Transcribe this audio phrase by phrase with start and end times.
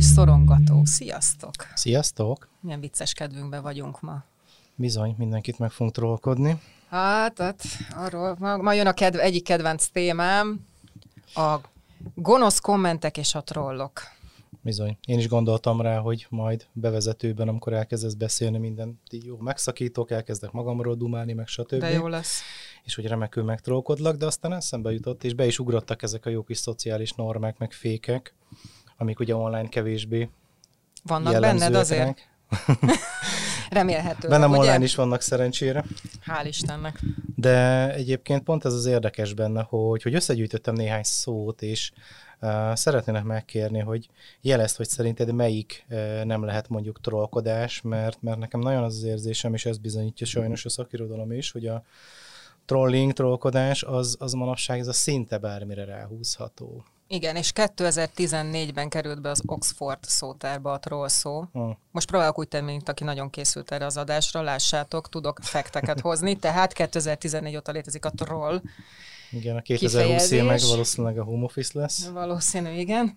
[0.00, 0.84] digitális szorongató.
[0.84, 1.52] Sziasztok!
[1.74, 2.48] Sziasztok!
[2.60, 4.24] Milyen vicces kedvünkben vagyunk ma.
[4.74, 6.60] Bizony, mindenkit meg fogunk trollkodni.
[6.88, 7.62] Hát, hát
[7.96, 10.66] arról, ma, ma jön a kedv, egyik kedvenc témám,
[11.34, 11.56] a
[12.14, 14.02] gonosz kommentek és a trollok.
[14.62, 14.98] Bizony.
[15.06, 20.94] Én is gondoltam rá, hogy majd bevezetőben, amikor elkezdesz beszélni, minden jó megszakítok, elkezdek magamról
[20.94, 21.74] dumálni, meg stb.
[21.74, 22.40] De jó lesz.
[22.84, 26.42] És hogy remekül megtrollkodlak, de aztán eszembe jutott, és be is ugrottak ezek a jó
[26.42, 28.34] kis szociális normák, meg fékek,
[29.00, 30.28] amik ugye online kevésbé
[31.02, 32.28] Vannak benned azért?
[33.70, 34.28] Remélhető.
[34.28, 34.60] Bennem ugye?
[34.60, 35.84] online is vannak szerencsére.
[36.26, 37.00] Hál' Istennek.
[37.36, 41.92] De egyébként pont ez az érdekes benne, hogy, hogy összegyűjtöttem néhány szót, és
[42.40, 44.08] uh, szeretnének megkérni, hogy
[44.40, 49.02] jelezd, hogy szerinted melyik uh, nem lehet mondjuk trollkodás, mert, mert nekem nagyon az az
[49.02, 51.84] érzésem, és ez bizonyítja sajnos a szakirodalom is, hogy a
[52.64, 56.84] trolling, trollkodás, az, az manapság ez a szinte bármire ráhúzható.
[57.12, 61.44] Igen, és 2014-ben került be az Oxford szótárba a troll szó.
[61.52, 61.76] Hmm.
[61.90, 66.38] Most próbálok úgy tenni, mint aki nagyon készült erre az adásra, lássátok, tudok fekteket hozni,
[66.38, 68.62] tehát 2014 óta létezik a troll.
[69.30, 72.06] Igen, a 2020 év meg valószínűleg a home office lesz.
[72.06, 73.16] Valószínű, igen.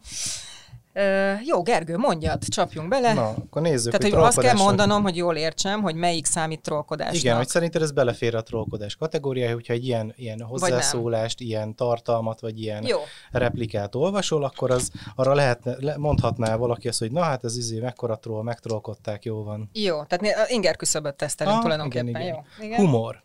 [1.45, 3.13] Jó, Gergő, mondjad, csapjunk bele.
[3.13, 6.61] Na, akkor nézzük, Tehát, hogy, hogy azt kell mondanom, hogy jól értsem, hogy melyik számít
[6.61, 7.15] trollkodásnak.
[7.15, 12.39] Igen, hogy szerinted ez belefér a trollkodás kategóriája, hogyha egy ilyen, ilyen hozzászólást, ilyen tartalmat,
[12.39, 12.97] vagy ilyen jó.
[13.31, 18.15] replikát olvasol, akkor az arra lehetne, mondhatná valaki azt, hogy na hát ez izé, mekkora
[18.15, 19.69] troll, megtrollkodták, jó van.
[19.73, 22.07] Jó, tehát inger küszöböt tesztelünk ah, tulajdonképpen.
[22.07, 22.35] Igen, igen.
[22.59, 22.65] Jó.
[22.65, 22.79] Igen.
[22.79, 23.23] Humor.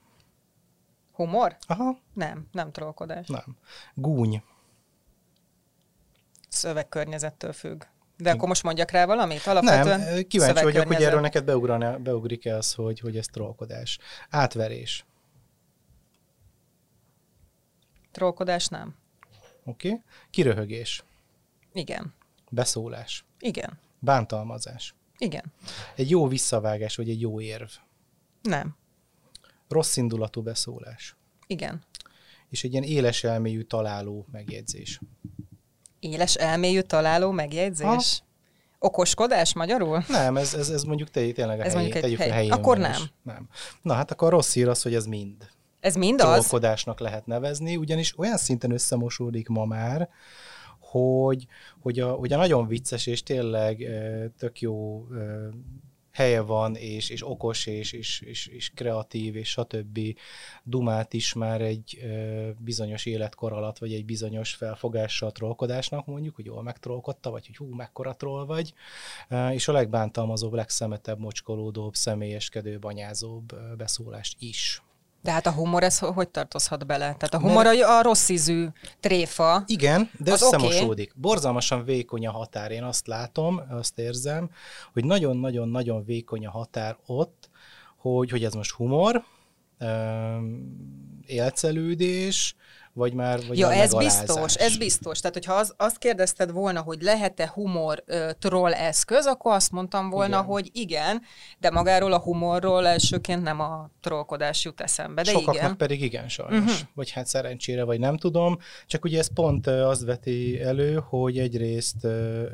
[1.13, 1.57] Humor?
[1.67, 1.99] Aha.
[2.15, 3.27] Nem, nem trollkodás.
[3.27, 3.57] Nem.
[3.95, 4.43] Gúny
[6.49, 7.83] szövegkörnyezettől függ.
[8.17, 9.47] De akkor most mondjak rá valamit?
[9.47, 11.45] Alapvetően Nem, kíváncsi vagyok, hogy erről neked
[12.03, 13.99] beugrik-e az, hogy, hogy ez trollkodás.
[14.31, 15.05] Átverés.
[18.13, 18.97] Trollkodás nem.
[19.65, 19.89] Oké.
[19.89, 20.03] Okay.
[20.31, 21.05] Kiröhögés.
[21.73, 22.15] Igen.
[22.51, 23.25] Beszólás.
[23.39, 23.79] Igen.
[23.99, 24.95] Bántalmazás.
[25.19, 25.45] Igen.
[25.95, 27.71] Egy jó visszavágás, vagy egy jó érv.
[28.43, 28.77] Nem.
[29.69, 31.17] Rossz indulatú beszólás.
[31.47, 31.83] Igen.
[32.49, 35.01] És egy ilyen éles elmélyű találó megjegyzés.
[36.01, 37.87] Éles elmélyű találó megjegyzés?
[37.87, 38.27] Ha?
[38.79, 40.05] Okoskodás magyarul?
[40.09, 42.31] Nem, ez, ez, ez mondjuk te, tényleg a ez helyén, tegyük hely.
[42.31, 42.53] a helyén.
[42.53, 43.03] Akkor nem.
[43.23, 43.49] nem.
[43.83, 45.51] Na hát akkor rossz hír az, hogy ez mind.
[45.81, 46.27] Ez mind az?
[46.27, 50.09] Trollkodásnak lehet nevezni, ugyanis olyan szinten összemosódik ma már,
[50.81, 51.47] hogy,
[51.81, 53.87] hogy, a, hogy a nagyon vicces és tényleg
[54.39, 55.07] tök jó
[56.19, 59.99] helye van, és, és okos, és, és, és, és kreatív, és stb.
[60.63, 66.45] Dumát is már egy ö, bizonyos életkor alatt, vagy egy bizonyos felfogással trollkodásnak mondjuk, hogy
[66.45, 68.73] jól megtrollkodta, vagy hogy hú, mekkora troll vagy,
[69.29, 74.83] ö, és a legbántalmazóbb, legszemetebb, mocskolódóbb, személyeskedő, banyázóbb beszólást is.
[75.23, 77.15] De hát a humor, ez hogy tartozhat bele?
[77.15, 77.83] Tehát a humor Mert...
[77.83, 78.67] a rossz ízű
[79.01, 79.63] tréfa.
[79.67, 81.11] Igen, de az összemosódik.
[81.11, 81.21] Okay.
[81.21, 82.71] Borzalmasan vékony a határ.
[82.71, 84.51] Én azt látom, azt érzem,
[84.93, 87.51] hogy nagyon-nagyon-nagyon vékony a határ ott,
[87.97, 89.25] hogy, hogy ez most humor,
[91.27, 92.57] élcelődés,
[92.99, 95.21] vagy már vagy Ja, már ez biztos, ez biztos.
[95.21, 100.11] Tehát, hogyha az, azt kérdezted volna, hogy lehet-e humor uh, troll eszköz, akkor azt mondtam
[100.11, 100.45] volna, igen.
[100.45, 101.23] hogy igen,
[101.59, 105.77] de magáról a humorról elsőként nem a trollkodás jut eszembe, de Sokaknak igen.
[105.77, 106.59] pedig igen, sajnos.
[106.59, 106.77] Uh-huh.
[106.95, 108.59] Vagy hát szerencsére, vagy nem tudom.
[108.87, 112.07] Csak ugye ez pont azt veti elő, hogy egyrészt,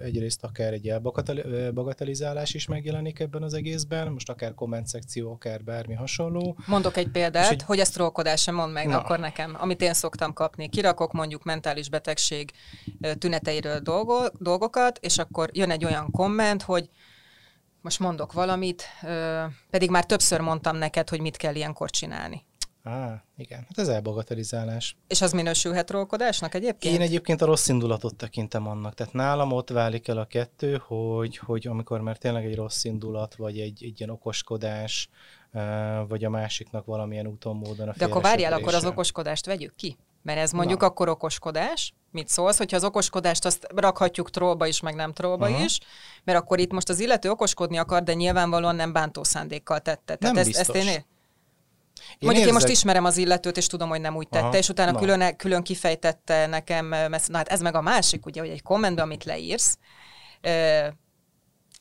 [0.05, 5.95] egyrészt akár egy elbagatelizálás is megjelenik ebben az egészben, most akár komment szekció, akár bármi
[5.95, 6.57] hasonló.
[6.67, 7.63] Mondok egy példát, egy...
[7.63, 8.99] hogy ez trollkodás sem mond meg Na.
[8.99, 10.69] akkor nekem, amit én szoktam kapni.
[10.69, 12.53] Kirakok mondjuk mentális betegség
[13.19, 13.81] tüneteiről
[14.39, 16.89] dolgokat, és akkor jön egy olyan komment, hogy
[17.81, 18.85] most mondok valamit,
[19.71, 22.45] pedig már többször mondtam neked, hogy mit kell ilyenkor csinálni.
[22.83, 23.59] Á, igen.
[23.59, 24.97] Hát ez elbagatelizálás.
[25.07, 26.95] És az minősülhet rólkodásnak egyébként?
[26.95, 28.95] Én egyébként a rossz indulatot tekintem annak.
[28.95, 33.35] Tehát nálam ott válik el a kettő, hogy, hogy amikor már tényleg egy rossz indulat,
[33.35, 35.09] vagy egy, egy ilyen okoskodás,
[36.09, 39.97] vagy a másiknak valamilyen úton, módon a De akkor várjál, akkor az okoskodást vegyük ki?
[40.25, 40.87] Mert ez mondjuk Na.
[40.87, 41.95] akkor okoskodás.
[42.11, 45.65] Mit szólsz, hogyha az okoskodást azt rakhatjuk trollba is, meg nem trollba uh-huh.
[45.65, 45.79] is,
[46.25, 50.17] mert akkor itt most az illető okoskodni akar, de nyilvánvalóan nem bántó szándékkal tette.
[50.17, 50.77] Tehát nem ezt, biztos.
[50.77, 51.05] ezt én én
[52.21, 52.47] Mondjuk érzek...
[52.47, 55.37] én most ismerem az illetőt, és tudom, hogy nem úgy tette, Aha, és utána külön,
[55.37, 59.79] külön kifejtette nekem, na hát ez meg a másik, ugye, hogy egy kommentben, amit leírsz,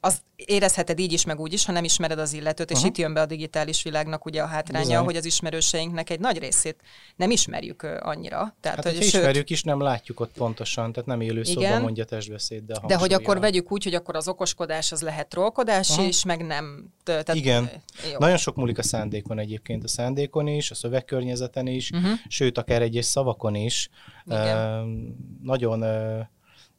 [0.06, 2.92] az érezheted így is, meg úgy is, ha nem ismered az illetőt, és uh-huh.
[2.92, 5.04] itt jön be a digitális világnak ugye a hátránya, Bizony.
[5.04, 6.82] hogy az ismerőseinknek egy nagy részét
[7.16, 8.56] nem ismerjük annyira.
[8.62, 11.82] Tehát, hát, hogy sőt, ismerjük is, nem látjuk ott pontosan, tehát nem élő igen, szóban
[11.82, 15.90] mondja testbeszéd, de De hogy akkor vegyük úgy, hogy akkor az okoskodás az lehet trollkodás
[15.90, 16.08] uh-huh.
[16.08, 16.94] is, meg nem.
[17.04, 17.70] Tehát, igen.
[18.12, 18.18] Jó.
[18.20, 22.12] Nagyon sok múlik a szándékon egyébként, a szándékon is, a szövegkörnyezeten is, uh-huh.
[22.28, 23.90] sőt, akár egyes szavakon is.
[24.26, 24.38] Uh,
[25.42, 26.20] nagyon uh,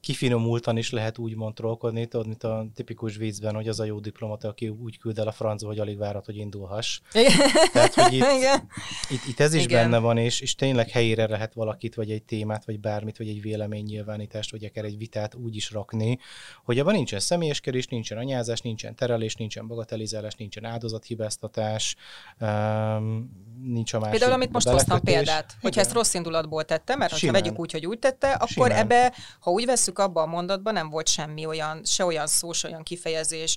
[0.05, 4.49] kifinomultan is lehet úgy trollkodni, tudod, mint a tipikus viccben, hogy az a jó diplomata,
[4.49, 7.01] aki úgy küld el a francba, hogy alig várat, hogy indulhass.
[7.13, 7.33] Igen.
[7.73, 8.69] Tehát, hogy itt, Igen.
[9.11, 9.83] Itt, itt, ez is Igen.
[9.83, 13.43] benne van, és, és tényleg helyére lehet valakit, vagy egy témát, vagy bármit, vagy egy
[13.43, 16.19] véleménynyilvánítást, vagy akár egy vitát úgy is rakni,
[16.65, 21.97] hogy abban nincsen személyeskedés, nincsen anyázás, nincsen terelés, nincsen bagatelizálás, nincsen áldozathibáztatás,
[22.41, 23.31] um,
[23.63, 27.33] nincs a másik Például, amit most hoztam példát, hogyha ezt rossz indulatból tette, mert ha
[27.33, 28.71] vegyük úgy, hogy úgy tette, akkor Simán.
[28.71, 32.69] ebbe, ha úgy veszük abba a mondatban, nem volt semmi olyan, se olyan szó, se
[32.69, 33.57] olyan kifejezés,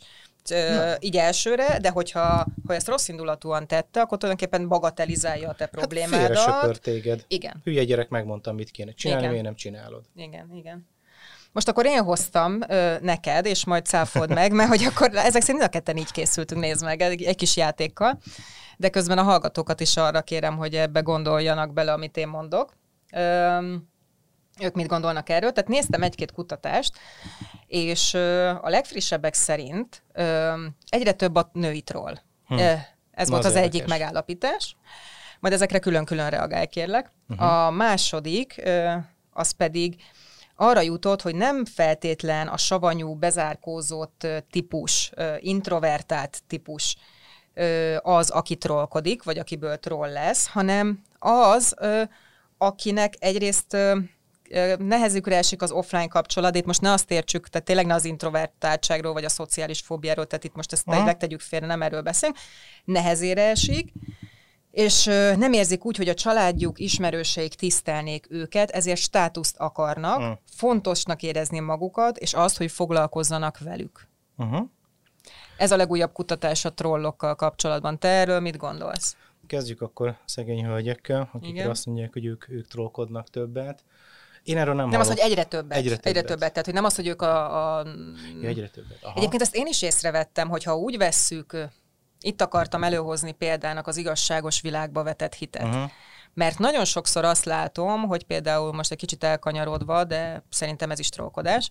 [0.50, 0.96] Na.
[1.00, 6.38] így elsőre, de hogyha ha ezt rossz indulatúan tette, akkor tulajdonképpen bagatelizálja a te problémádat.
[6.38, 7.26] Hát téged.
[7.28, 7.62] Igen.
[7.64, 9.32] Hülye gyerek megmondtam, mit kéne csinálni, igen.
[9.32, 10.04] miért nem csinálod.
[10.16, 10.88] Igen, igen.
[11.52, 15.64] Most akkor én hoztam ö, neked, és majd cáfold meg, mert hogy akkor ezek szerint
[15.64, 18.20] a ketten így készültünk, nézd meg, egy, egy kis játékkal,
[18.78, 22.74] de közben a hallgatókat is arra kérem, hogy ebbe gondoljanak bele, amit én mondok.
[23.14, 23.76] Ö,
[24.60, 25.52] ők mit gondolnak erről.
[25.52, 26.98] Tehát néztem egy-két kutatást,
[27.68, 28.14] és
[28.62, 30.04] a legfrissebbek szerint
[30.90, 32.16] egyre több a női troll.
[32.48, 32.58] Hm.
[33.12, 34.76] Ez Na volt az, az egyik megállapítás.
[35.40, 37.12] Majd ezekre külön-külön reagálj, kérlek.
[37.30, 37.48] Uh-huh.
[37.48, 38.62] A második,
[39.32, 39.96] az pedig
[40.56, 46.98] arra jutott, hogy nem feltétlen a savanyú, bezárkózott típus, introvertált típus
[48.02, 51.76] az, aki trollkodik, vagy akiből troll lesz, hanem az,
[52.58, 53.78] akinek egyrészt
[54.78, 59.14] nehezükre esik az offline kapcsolat, itt most ne azt értsük, tehát tényleg ne az introvertáltságról,
[59.14, 62.38] vagy a szociális fóbiáról, tehát itt most ezt tényleg tegyük félre, nem erről beszélünk,
[62.86, 63.92] nehezére esik,
[64.72, 65.04] és
[65.38, 70.38] nem érzik úgy, hogy a családjuk, ismerőseik tisztelnék őket, ezért státuszt akarnak, uh.
[70.56, 74.08] fontosnak érezni magukat, és azt, hogy foglalkozzanak velük.
[74.38, 74.68] Uh-huh.
[75.58, 78.00] Ez a legújabb kutatás a trollokkal kapcsolatban.
[78.00, 79.16] Te erről mit gondolsz?
[79.48, 81.70] Kezdjük akkor szegény hölgyekkel, akik Igen.
[81.70, 83.84] azt mondják, hogy ők, ők trollkodnak többet.
[84.44, 85.78] Én erről nem Nem az, hogy egyre többet.
[85.78, 86.06] Egyre többet.
[86.06, 86.50] Egyre többet.
[86.50, 87.78] Tehát, hogy nem az, hogy ők a...
[87.78, 87.86] a...
[88.42, 88.98] Ja, egyre többet.
[89.02, 89.18] Aha.
[89.18, 91.70] Egyébként ezt én is észrevettem, hogy ha úgy vesszük,
[92.20, 95.64] itt akartam előhozni példának az igazságos világba vetett hitet.
[95.64, 95.92] Uh-huh.
[96.34, 101.10] Mert nagyon sokszor azt látom, hogy például most egy kicsit elkanyarodva, de szerintem ez is
[101.10, 101.70] trollkodás,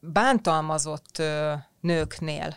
[0.00, 1.22] bántalmazott
[1.80, 2.56] nőknél,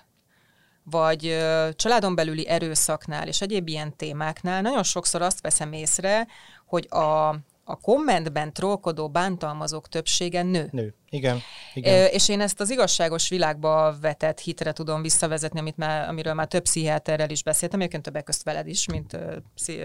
[0.84, 1.38] vagy
[1.76, 6.28] családon belüli erőszaknál és egyéb ilyen témáknál nagyon sokszor azt veszem észre,
[6.66, 7.36] hogy a
[7.70, 10.70] a kommentben trollkodó bántalmazók többsége nő.
[10.72, 11.40] Nő, igen.
[11.74, 12.08] igen.
[12.12, 16.62] És én ezt az igazságos világba vetett hitre tudom visszavezetni, amit már, amiről már több
[16.62, 19.18] pszichiáterrel is beszéltem, egyébként többek közt veled is, mint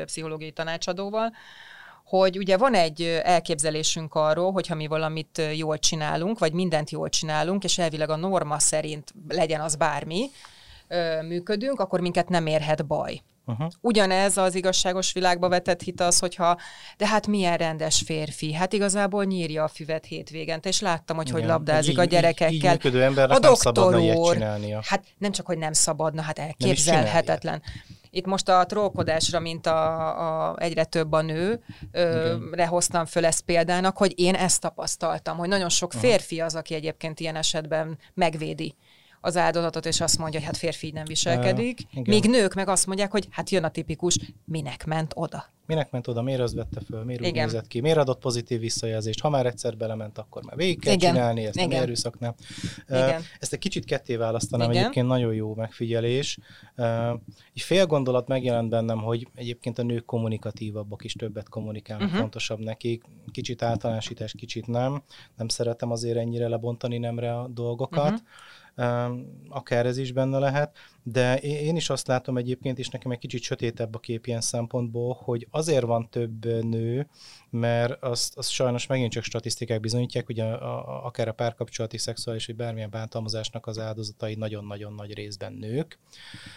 [0.04, 1.32] pszichológiai tanácsadóval,
[2.04, 7.08] hogy ugye van egy elképzelésünk arról, hogy ha mi valamit jól csinálunk, vagy mindent jól
[7.08, 10.30] csinálunk, és elvileg a norma szerint legyen az bármi,
[11.28, 13.22] működünk, akkor minket nem érhet baj.
[13.46, 13.70] Uh-huh.
[13.80, 16.58] Ugyanez az igazságos világba vetett hit az, hogyha
[16.96, 21.40] de hát milyen rendes férfi, hát igazából nyírja a füvet hétvégente, és láttam, hogy Igen,
[21.40, 22.74] hogy labdázik így, a gyerekekkel.
[22.74, 24.38] Így, így a doktor úr,
[24.82, 27.62] hát nem csak, hogy nem szabadna, hát elképzelhetetlen.
[28.10, 31.64] Itt most a trollkodásra, mint a, a egyre több a nő,
[32.52, 36.74] re hoztam föl ezt példának, hogy én ezt tapasztaltam, hogy nagyon sok férfi az, aki
[36.74, 38.74] egyébként ilyen esetben megvédi
[39.24, 42.86] az áldozatot, és azt mondja, hogy hát férfi nem viselkedik, uh, míg nők meg azt
[42.86, 45.52] mondják, hogy hát jön a tipikus, minek ment oda.
[45.66, 47.32] Minek ment oda, miért az vette föl, miért igen.
[47.32, 50.92] úgy nézett ki, miért adott pozitív visszajelzést, ha már egyszer belement, akkor már végig kell
[50.92, 51.14] igen.
[51.14, 51.68] csinálni, ezt igen.
[51.68, 52.34] nem erőszaknál.
[52.88, 53.22] Igen.
[53.40, 54.82] Ezt egy kicsit ketté választanám, igen.
[54.82, 56.38] egyébként nagyon jó megfigyelés.
[57.54, 62.20] Egy fél gondolat megjelent bennem, hogy egyébként a nők kommunikatívabbak is többet kommunikálnak, uh-huh.
[62.20, 63.04] fontosabb nekik.
[63.32, 65.02] Kicsit általánosítás, kicsit nem.
[65.36, 68.10] Nem szeretem azért ennyire lebontani nemre a dolgokat.
[68.10, 68.18] Uh-huh
[69.48, 70.76] akár ez is benne lehet,
[71.06, 75.20] de én is azt látom egyébként, és nekem egy kicsit sötétebb a kép ilyen szempontból,
[75.22, 77.08] hogy azért van több nő,
[77.50, 82.46] mert azt, azt sajnos megint csak statisztikák bizonyítják, hogy a, a, akár a párkapcsolati szexuális,
[82.46, 85.98] vagy bármilyen bántalmazásnak az áldozatai nagyon-nagyon nagy részben nők.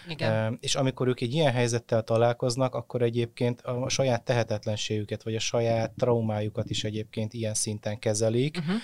[0.08, 0.58] Igen.
[0.60, 5.90] És amikor ők egy ilyen helyzettel találkoznak, akkor egyébként a saját tehetetlenségüket, vagy a saját
[5.90, 8.76] traumájukat is egyébként ilyen szinten kezelik, uh-huh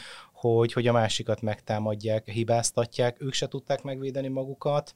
[0.53, 4.95] hogy, hogy a másikat megtámadják, hibáztatják, ők se tudták megvédeni magukat,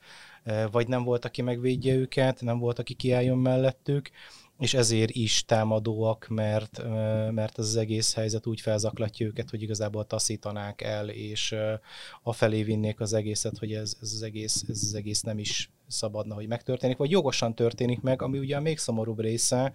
[0.70, 4.10] vagy nem volt, aki megvédje őket, nem volt, aki kiálljon mellettük,
[4.58, 6.82] és ezért is támadóak, mert,
[7.30, 11.54] mert ez az egész helyzet úgy felzaklatja őket, hogy igazából taszítanák el, és
[12.22, 16.34] afelé vinnék az egészet, hogy ez, ez, az egész, ez az egész nem is szabadna,
[16.34, 19.72] hogy megtörténik, vagy jogosan történik meg, ami ugye a még szomorúbb része,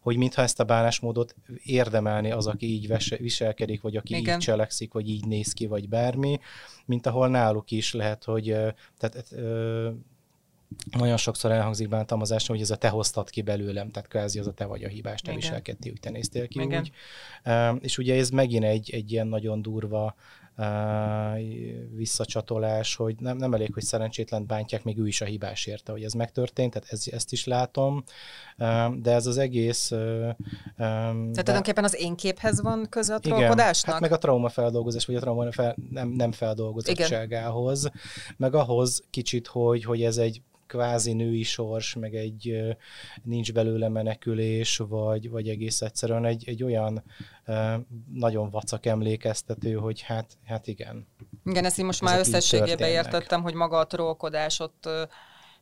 [0.00, 4.34] hogy mintha ezt a bánásmódot érdemelni az, aki így viselkedik, vagy aki Igen.
[4.34, 6.38] így cselekszik, vagy így néz ki, vagy bármi,
[6.86, 8.56] mint ahol náluk is lehet, hogy
[8.98, 9.34] tehát
[10.98, 14.52] nagyon sokszor elhangzik bántalmazásra, hogy ez a te hoztad ki belőlem, tehát kvázi az a
[14.52, 16.80] te vagy a hibás, te viselkedtél, úgy te néztél ki Igen.
[16.80, 16.92] úgy.
[17.80, 20.14] És ugye ez megint egy, egy ilyen nagyon durva
[21.94, 26.02] visszacsatolás, hogy nem, nem elég, hogy szerencsétlen bántják, még ő is a hibás érte, hogy
[26.02, 28.04] ez megtörtént, tehát ez, ezt is látom,
[28.92, 29.88] de ez az egész...
[30.76, 31.42] Tehát de...
[31.42, 33.82] tulajdonképpen az én képhez van köze a trollkodásnak?
[33.82, 37.90] Igen, hát meg a traumafeldolgozás, vagy a trauma fel, nem, nem feldolgozottságához,
[38.36, 42.60] meg ahhoz kicsit, hogy, hogy ez egy kvázi női sors, meg egy
[43.22, 47.02] nincs belőle menekülés, vagy, vagy egész egyszerűen egy, egy olyan
[48.12, 51.06] nagyon vacak emlékeztető, hogy hát, hát igen.
[51.44, 54.88] Igen, ezt én most már összességében értettem, hogy maga a trollkodás ott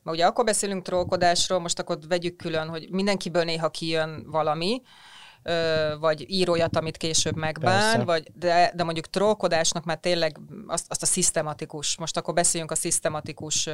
[0.02, 4.82] mert ugye akkor beszélünk trollkodásról, most akkor vegyük külön, hogy mindenkiből néha kijön valami,
[6.00, 11.06] vagy írójat, amit később megbán, vagy, de, de mondjuk trollkodásnak már tényleg azt, azt a
[11.06, 13.68] szisztematikus, most akkor beszéljünk a szisztematikus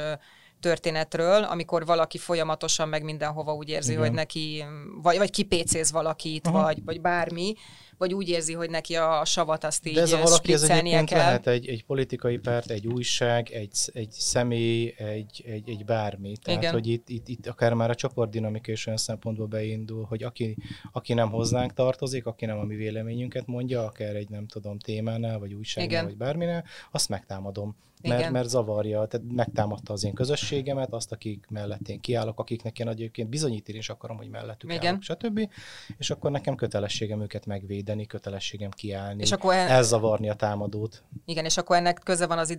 [0.59, 4.03] történetről, amikor valaki folyamatosan meg mindenhova úgy érzi, Igen.
[4.03, 4.65] hogy neki,
[5.01, 6.61] vagy, vagy kipécéz valakit, uh-huh.
[6.61, 7.53] vagy, vagy bármi,
[7.97, 11.09] vagy úgy érzi, hogy neki a savat azt így De ez a valaki ez egyébként
[11.09, 11.17] kell.
[11.17, 16.37] lehet egy, egy politikai párt, egy újság, egy, egy személy, egy, egy, egy bármi.
[16.41, 16.73] Tehát, Igen.
[16.73, 20.57] hogy itt, itt, itt akár már a csoportdinamika is olyan szempontból beindul, hogy aki,
[20.91, 25.39] aki nem hozzánk tartozik, aki nem a mi véleményünket mondja, akár egy nem tudom témánál,
[25.39, 26.05] vagy újságnál, Igen.
[26.05, 31.87] vagy bárminál, azt megtámadom mert, mert zavarja, tehát megtámadta az én közösségemet, azt, akik mellett
[31.87, 34.85] én kiállok, akiknek én egyébként bizonyítani is akarom, hogy mellettük Igen.
[34.85, 35.49] állok, stb.
[35.97, 39.67] És akkor nekem kötelességem őket megvédeni, kötelességem kiállni, és akkor el...
[39.67, 41.03] elzavarni a támadót.
[41.25, 42.57] Igen, és akkor ennek köze van az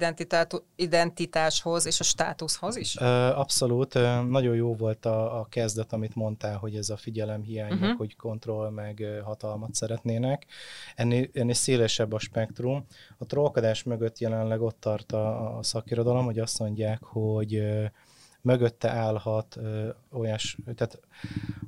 [0.76, 2.96] identitáshoz és a státuszhoz is?
[2.96, 3.94] Abszolút.
[4.28, 7.96] Nagyon jó volt a, a kezdet, amit mondtál, hogy ez a figyelem hiány, uh-huh.
[7.96, 10.46] hogy kontroll, meg hatalmat szeretnének.
[10.94, 12.86] Ennél, ennél szélesebb a spektrum.
[13.18, 17.62] A trollkodás mögött jelenleg ott tart a a, szakirodalom, hogy azt mondják, hogy
[18.40, 19.58] mögötte állhat
[20.12, 21.00] olyas, tehát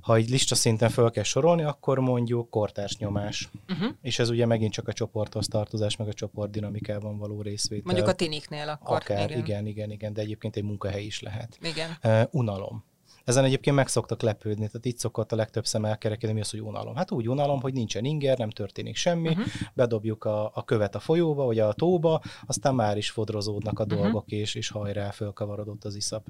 [0.00, 3.48] ha egy lista szinten föl kell sorolni, akkor mondjuk kortárs nyomás.
[3.68, 3.90] Uh-huh.
[4.02, 7.84] És ez ugye megint csak a csoporthoz tartozás, meg a csoport dinamikában való részvétel.
[7.84, 8.96] Mondjuk a tiniknél akkor.
[8.96, 9.42] Akár, igen.
[9.42, 11.58] igen, igen, igen, de egyébként egy munkahely is lehet.
[11.62, 11.90] Igen.
[12.04, 12.84] Uh, unalom.
[13.30, 16.60] Ezen egyébként meg szoktak lepődni, tehát itt szokott a legtöbb szem elkerekedni, mi az, hogy
[16.60, 16.94] unalom.
[16.94, 19.44] Hát úgy unalom, hogy nincsen inger, nem történik semmi, uh-huh.
[19.74, 24.00] bedobjuk a, a követ a folyóba, vagy a tóba, aztán már is fodrozódnak a uh-huh.
[24.00, 26.26] dolgok, és, és hajrá fölkavarodott az iszap,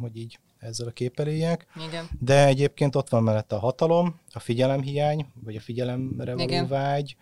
[0.00, 1.66] hogy így ezzel a képpel éljek.
[1.88, 2.08] Igen.
[2.20, 6.68] De egyébként ott van mellette a hatalom, a figyelemhiány, vagy a figyelemre való Igen.
[6.68, 7.16] vágy,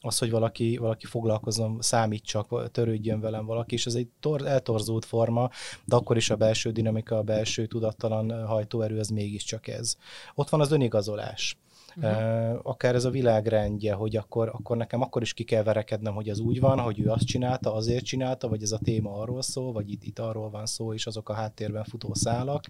[0.00, 5.04] az, hogy valaki, valaki foglalkozom, számít csak, törődjön velem valaki, és ez egy tor- eltorzult
[5.04, 5.50] forma,
[5.84, 9.96] de akkor is a belső dinamika, a belső tudattalan hajtóerő, ez mégiscsak ez.
[10.34, 11.58] Ott van az önigazolás
[11.96, 12.60] uh-huh.
[12.62, 16.38] akár ez a világrendje, hogy akkor, akkor nekem akkor is ki kell verekednem, hogy az
[16.38, 19.90] úgy van, hogy ő azt csinálta, azért csinálta, vagy ez a téma arról szól, vagy
[19.90, 22.64] itt, itt arról van szó, és azok a háttérben futó szálak.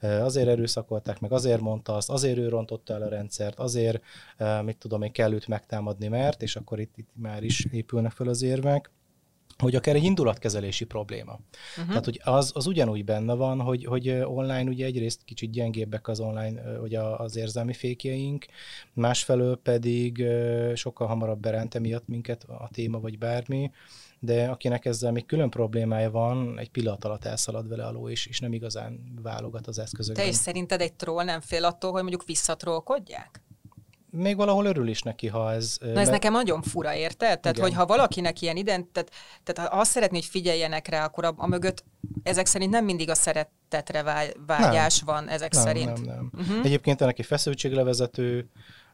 [0.00, 4.02] Azért erőszakolták meg, azért mondta azt, azért ő rontotta el a rendszert, azért,
[4.64, 8.28] mit tudom én, kell őt megtámadni, mert, és akkor itt, itt már is épülnek fel
[8.28, 8.90] az érvek
[9.62, 11.32] hogy akár egy indulatkezelési probléma.
[11.70, 11.86] Uh-huh.
[11.86, 16.20] Tehát, hogy az, az ugyanúgy benne van, hogy, hogy online ugye egyrészt kicsit gyengébbek az
[16.20, 18.46] online, hogy az érzelmi fékjeink,
[18.92, 20.24] másfelől pedig
[20.74, 23.70] sokkal hamarabb berente miatt minket a téma vagy bármi,
[24.18, 28.40] de akinek ezzel még külön problémája van, egy pillanat alatt elszalad vele aló, és, és
[28.40, 30.24] nem igazán válogat az eszközökben.
[30.24, 33.40] Te is szerinted egy troll nem fél attól, hogy mondjuk visszatrollkodják?
[34.12, 35.76] Még valahol örül is neki, ha ez...
[35.80, 36.10] Na ez mert...
[36.10, 37.40] nekem nagyon fura, érted?
[37.40, 39.10] Tehát, hogy ha valakinek ilyen ident, tehát,
[39.42, 41.84] tehát ha azt szeretné, hogy figyeljenek rá, akkor a, a mögött
[42.22, 44.02] ezek szerint nem mindig a szeretetre
[44.46, 45.14] vágyás nem.
[45.14, 46.04] van ezek nem, szerint.
[46.04, 46.30] Nem, nem.
[46.32, 46.64] Uh-huh.
[46.64, 48.48] Egyébként ennek egy feszültséglevezető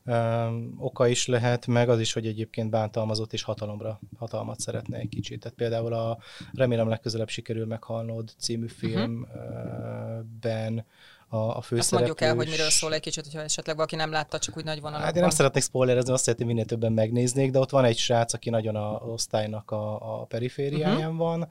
[0.04, 5.08] um, oka is lehet, meg az is, hogy egyébként bántalmazott és hatalomra, hatalmat szeretne egy
[5.08, 5.40] kicsit.
[5.40, 6.18] Tehát például a
[6.52, 10.86] Remélem legközelebb sikerül meghalnod című filmben uh-huh
[11.28, 11.78] a, a főszereplős.
[11.80, 14.64] Azt mondjuk el, hogy miről szól egy kicsit, hogyha esetleg valaki nem látta, csak úgy
[14.64, 15.06] nagy vonalakban.
[15.06, 18.32] Hát én nem szeretnék spoilerezni, azt szeretném minél többen megnéznék, de ott van egy srác,
[18.32, 21.16] aki nagyon a osztálynak a, a perifériáján uh-huh.
[21.16, 21.48] van,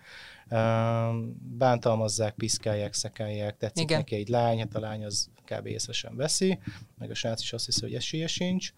[1.58, 3.98] bántalmazzák, piszkálják, szekálják, tetszik Igen.
[3.98, 5.66] neki egy lány, hát a lány az kb.
[5.66, 6.60] észre sem veszi,
[6.98, 8.74] meg a srác is azt hiszi, hogy esélye sincs,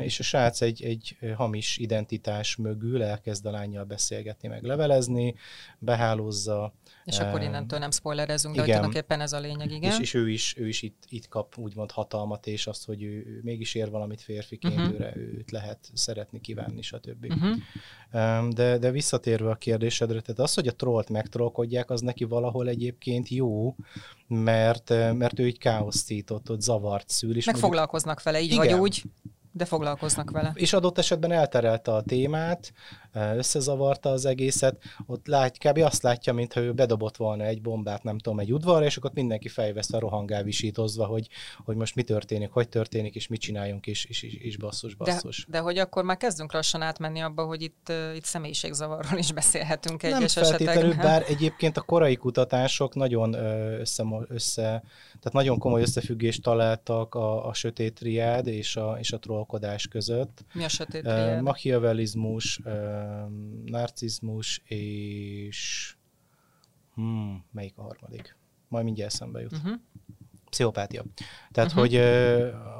[0.00, 5.34] és a srác egy, egy hamis identitás mögül elkezd a lányjal beszélgetni, meg levelezni,
[5.78, 6.72] behálózza,
[7.08, 8.74] és akkor innentől nem spoilerezünk, de igen.
[8.74, 9.90] tulajdonképpen ez a lényeg, igen.
[9.90, 13.08] És, és ő is, ő is itt, itt kap úgymond hatalmat, és azt, hogy ő,
[13.08, 14.94] ő mégis ér valamit férfiként, uh-huh.
[14.94, 17.26] őre őt lehet szeretni, kívánni, stb.
[17.28, 18.48] Uh-huh.
[18.48, 23.28] De, de visszatérve a kérdésedre, tehát az, hogy a trollt megtrollkodják, az neki valahol egyébként
[23.28, 23.76] jó,
[24.26, 27.36] mert, mert ő egy káosztított, ott zavart szül.
[27.36, 28.58] És Meg mondjuk, foglalkoznak vele, így igen.
[28.58, 29.02] vagy úgy
[29.58, 30.52] de foglalkoznak vele.
[30.54, 32.72] És adott esetben elterelte a témát,
[33.12, 35.78] összezavarta az egészet, ott lát, kb.
[35.78, 39.48] azt látja, mintha ő bedobott volna egy bombát, nem tudom, egy udvarra, és akkor mindenki
[39.48, 41.28] fejveszve rohangál visítozva, hogy,
[41.64, 45.44] hogy most mi történik, hogy történik, és mit csináljunk, és, és, és, és basszus, basszus.
[45.48, 50.02] De, de hogy akkor már kezdünk lassan átmenni abba, hogy itt, itt személyiségzavarról is beszélhetünk
[50.02, 56.42] egyes nem feltétlenül, bár egyébként a korai kutatások nagyon össze, össze tehát nagyon komoly összefüggést
[56.42, 60.44] találtak a, a sötét triád és a, és a trollkodás között.
[60.52, 61.42] Mi a sötét triád?
[61.42, 62.60] Machiavellizmus,
[63.64, 65.92] narcizmus és
[66.94, 68.36] hmm, melyik a harmadik?
[68.68, 69.52] Majd mindjárt eszembe jut.
[69.52, 69.80] Uh-huh.
[70.50, 71.04] Pszichopátia.
[71.50, 71.84] Tehát, uh-huh.
[71.84, 72.00] hogy,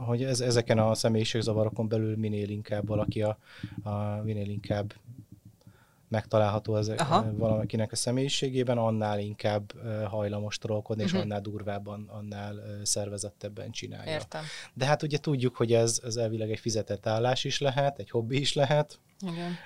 [0.06, 3.38] hogy ez, ezeken a személyiségzavarokon belül minél inkább valaki a,
[3.82, 4.94] a minél inkább
[6.08, 7.32] megtalálható ez Aha.
[7.36, 9.72] valakinek a személyiségében, annál inkább
[10.08, 11.18] hajlamos trollkodni, uh-huh.
[11.18, 11.32] és mhm.
[11.32, 14.12] annál durvábban, annál szervezettebben csinálja.
[14.12, 14.42] Értem.
[14.74, 18.40] De hát ugye tudjuk, hogy ez, ez elvileg egy fizetett állás is lehet, egy hobbi
[18.40, 19.56] is lehet, igen.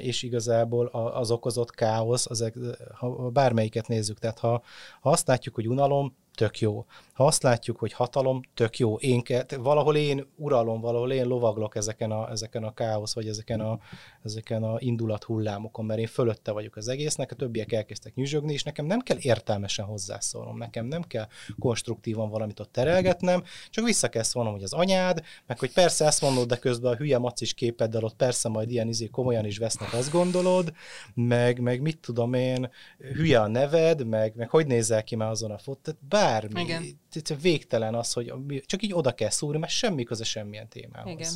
[0.00, 2.52] és igazából az okozott káosz, az,
[2.94, 4.62] ha bármelyiket nézzük, tehát ha,
[5.00, 6.84] ha azt látjuk, hogy unalom, tök jó.
[7.12, 8.96] Ha azt látjuk, hogy hatalom, tök jó.
[8.96, 9.22] Én
[9.56, 13.78] valahol én uralom, valahol én lovaglok ezeken a, ezeken a káosz, vagy ezeken a,
[14.22, 18.62] ezeken a indulat hullámokon, mert én fölötte vagyok az egésznek, a többiek elkezdtek nyüzsögni, és
[18.62, 21.26] nekem nem kell értelmesen hozzászólnom, nekem nem kell
[21.58, 26.22] konstruktívan valamit ott terelgetnem, csak vissza kell szólnom, hogy az anyád, meg hogy persze ezt
[26.22, 29.92] mondod, de közben a hülye macis képeddel ott persze majd ilyen izé komolyan is vesznek,
[29.92, 30.72] azt gondolod,
[31.14, 35.50] meg, meg mit tudom én, hülye a neved, meg, meg hogy nézel ki már azon
[35.50, 36.60] a fot, tehát bármi.
[36.60, 36.98] Igen
[37.40, 38.32] végtelen az, hogy
[38.66, 41.10] csak így oda kell szúrni, mert semmi köze semmilyen témához.
[41.10, 41.32] Igen.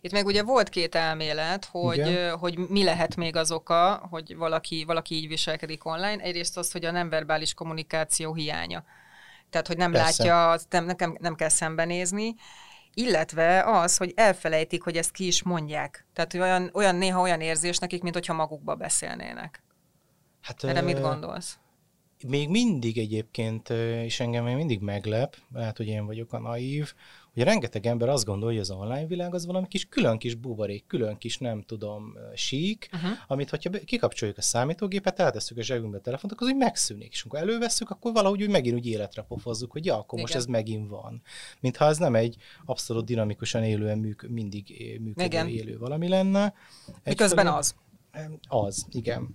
[0.00, 4.84] Itt meg ugye volt két elmélet, hogy, hogy mi lehet még az oka, hogy valaki,
[4.84, 6.22] valaki így viselkedik online.
[6.22, 8.84] Egyrészt az, hogy a nem verbális kommunikáció hiánya.
[9.50, 10.24] Tehát, hogy nem Persze.
[10.24, 12.34] látja, nem, nem, nem kell szembenézni,
[12.94, 16.06] illetve az, hogy elfelejtik, hogy ezt ki is mondják.
[16.12, 19.62] Tehát hogy olyan, olyan néha olyan érzés nekik, mint hogyha magukba beszélnének.
[20.40, 20.84] Hát, Erre ö...
[20.84, 21.58] mit gondolsz?
[22.26, 23.68] Még mindig egyébként,
[24.04, 26.92] és engem még mindig meglep, lehet, hogy én vagyok a naív,
[27.32, 30.86] hogy rengeteg ember azt gondolja, hogy az online világ az valami kis külön kis buborék,
[30.86, 33.10] külön kis nem tudom sík, uh-huh.
[33.26, 37.22] amit hogyha kikapcsoljuk a számítógépet, eltesszük a zsebünkbe a telefont, akkor az úgy megszűnik, és
[37.22, 40.20] amikor elővesszük, akkor valahogy úgy megint úgy életre pofozzuk, hogy ja, akkor Igen.
[40.20, 41.22] most ez megint van.
[41.60, 45.48] Mintha ez nem egy abszolút dinamikusan élően műk, mindig működő Igen.
[45.48, 46.54] élő valami lenne.
[47.04, 47.74] Miközben az.
[48.48, 49.28] Az, igen.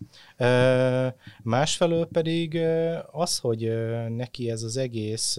[1.44, 2.60] Másfelől pedig
[3.12, 3.72] az, hogy
[4.10, 5.38] neki ez az egész,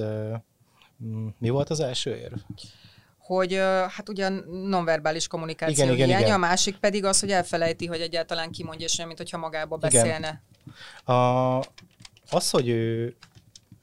[1.39, 2.39] mi volt az első érv?
[3.29, 3.55] hogy
[3.89, 6.35] hát ugye nonverbális kommunikáció igen, hiánya, igen, igen.
[6.35, 10.43] a másik pedig az, hogy elfelejti, hogy egyáltalán kimondja sem, mint hogyha magába beszélne.
[11.05, 11.17] Igen.
[11.17, 11.59] A,
[12.31, 13.17] az, hogy ő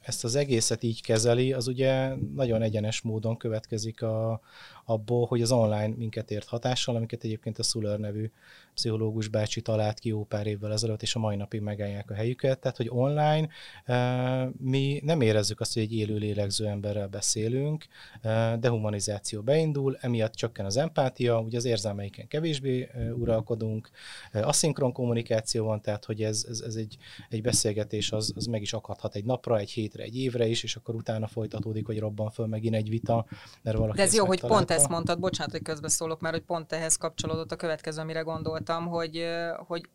[0.02, 4.42] ezt az egészet így kezeli, az ugye nagyon egyenes módon következik a,
[4.86, 8.32] abból, hogy az online minket ért hatással, amiket egyébként a Szuller nevű
[8.76, 12.60] pszichológus bácsi talált ki jó pár évvel ezelőtt, és a mai napig megállják a helyüket.
[12.60, 13.48] Tehát, hogy online
[13.88, 17.86] uh, mi nem érezzük azt, hogy egy élő lélegző emberrel beszélünk,
[18.24, 23.90] uh, dehumanizáció beindul, emiatt csökken az empátia, ugye az érzelmeiken kevésbé uh, uralkodunk,
[24.34, 26.98] aszinkron kommunikáció van, tehát, hogy ez, ez, ez egy,
[27.30, 30.76] egy beszélgetés, az, az meg is akadhat egy napra, egy hétre, egy évre is, és
[30.76, 33.26] akkor utána folytatódik, hogy robban föl megint egy vita,
[33.62, 36.74] mert valaki De ez jó, hogy pont ezt mondtad, bocsánat, hogy közbeszólok, mert hogy pont
[36.74, 39.26] ehhez kapcsolódott a következő, amire gondoltam, hogy,
[39.68, 39.90] hogy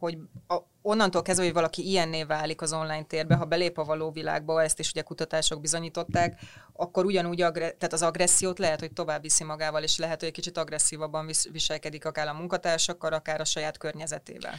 [0.00, 4.10] hogy a, onnantól kezdve, hogy valaki ilyenné válik az online térbe, ha belép a való
[4.10, 6.40] világba, ezt is ugye kutatások bizonyították,
[6.72, 10.34] akkor ugyanúgy agre- tehát az agressziót lehet, hogy tovább viszi magával, és lehet, hogy egy
[10.34, 14.54] kicsit agresszívabban vis- viselkedik akár a munkatársakkal, akár a saját környezetével.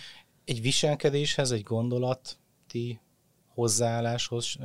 [0.45, 2.99] Egy viselkedéshez egy gondolati
[3.53, 4.55] hozzáálláshoz,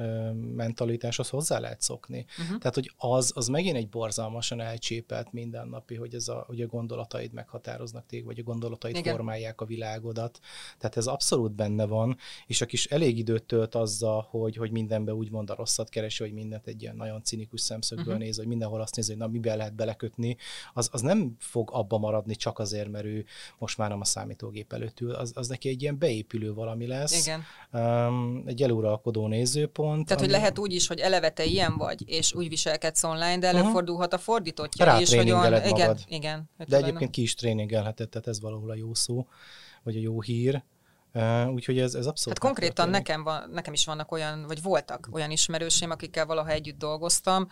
[0.54, 2.26] mentalitáshoz hozzá lehet szokni.
[2.38, 2.58] Uh-huh.
[2.58, 7.32] Tehát, hogy az, az megint egy borzalmasan elcsépelt mindennapi, hogy, ez a, hogy a gondolataid
[7.32, 9.14] meghatároznak téged, vagy a gondolataid Igen.
[9.14, 10.40] formálják a világodat.
[10.78, 15.14] Tehát ez abszolút benne van, és aki is elég időt tölt azzal, hogy, hogy mindenbe
[15.14, 18.22] úgymond a rosszat keresi, hogy mindent egy ilyen nagyon cinikus szemszögből uh-huh.
[18.22, 20.36] néz, hogy mindenhol azt nézi, hogy na, miben lehet belekötni,
[20.74, 23.24] az, az nem fog abba maradni csak azért, mert ő
[23.58, 27.26] most már nem a számítógép előtt ül, az, az neki egy ilyen beépülő valami lesz.
[27.26, 27.42] Igen.
[27.72, 30.06] Um, egy elő uralkodó nézőpont.
[30.06, 30.30] Tehát, ami...
[30.30, 34.12] hogy lehet úgy is, hogy eleve te ilyen vagy, és úgy viselkedsz online, de előfordulhat
[34.12, 35.64] a fordítottja Rá is, hogy olyan...
[35.64, 36.50] Igen, igen.
[36.68, 39.26] De egyébként ki is tréningelheted, tehát ez valahol a jó szó,
[39.82, 40.62] vagy a jó hír.
[41.14, 42.38] Uh, úgyhogy ez, ez abszolút.
[42.38, 46.78] Hát konkrétan nekem, van, nekem is vannak olyan, vagy voltak olyan ismerősém, akikkel valaha együtt
[46.78, 47.48] dolgoztam,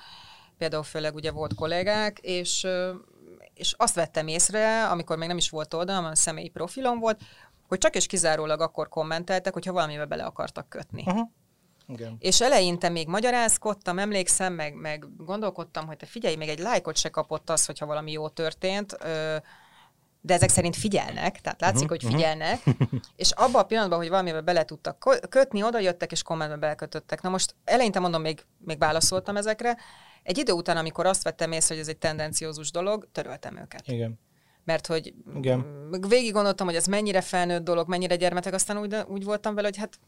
[0.59, 2.67] például főleg ugye volt kollégák, és
[3.55, 7.21] és azt vettem észre, amikor még nem is volt oldalam, a személyi profilom volt,
[7.69, 11.03] hogy csak és kizárólag akkor kommenteltek, hogyha valamivel bele akartak kötni.
[11.07, 11.29] Uh-huh.
[11.89, 12.17] Igen.
[12.19, 17.09] És eleinte még magyarázkodtam, emlékszem, meg, meg gondolkodtam, hogy te figyelj, még egy lájkot se
[17.09, 18.97] kapott az, hogyha valami jó történt,
[20.21, 23.01] de ezek szerint figyelnek, tehát látszik, uh-huh, hogy figyelnek, uh-huh.
[23.17, 27.23] és abban a pillanatban, hogy valamivel bele tudtak kötni, oda jöttek, és kommentbe belekötöttek.
[27.23, 29.77] Na most eleinte mondom, még, még válaszoltam ezekre,
[30.23, 33.89] egy idő után, amikor azt vettem észre, hogy ez egy tendenciózus dolog, töröltem őket.
[33.89, 34.19] Igen.
[34.65, 35.89] Mert hogy Igen.
[36.09, 39.77] végig gondoltam, hogy ez mennyire felnőtt dolog, mennyire gyermetek, aztán úgy, úgy voltam vele, hogy
[39.77, 39.99] hát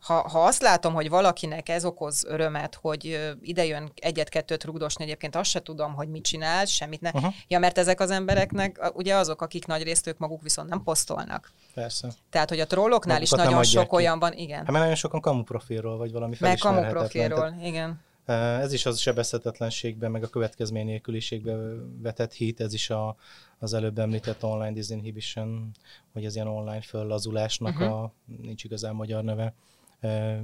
[0.00, 5.50] ha, ha azt látom, hogy valakinek ez okoz örömet, hogy idejön egyet-kettőt rugdosni, egyébként azt
[5.50, 7.10] se tudom, hogy mit csinál, semmit ne.
[7.14, 7.34] Uh-huh.
[7.48, 11.52] Ja, mert ezek az embereknek ugye azok, akik nagy részt ők maguk viszont nem posztolnak.
[11.74, 12.08] Persze.
[12.30, 13.94] Tehát, hogy a trolloknál Magukat is nagyon sok ki.
[13.94, 14.56] olyan van, igen.
[14.56, 18.06] Hát mert nagyon sokan kamuprofilról, vagy valami Meg kamuprofilról, igen.
[18.34, 23.16] Ez is az sebezhetetlenségben, meg a következmény nélküliségben vetett hit, ez is a,
[23.58, 25.70] az előbb említett online disinhibition,
[26.12, 28.02] vagy az ilyen online föllazulásnak uh-huh.
[28.02, 29.54] a, nincs igazán magyar neve,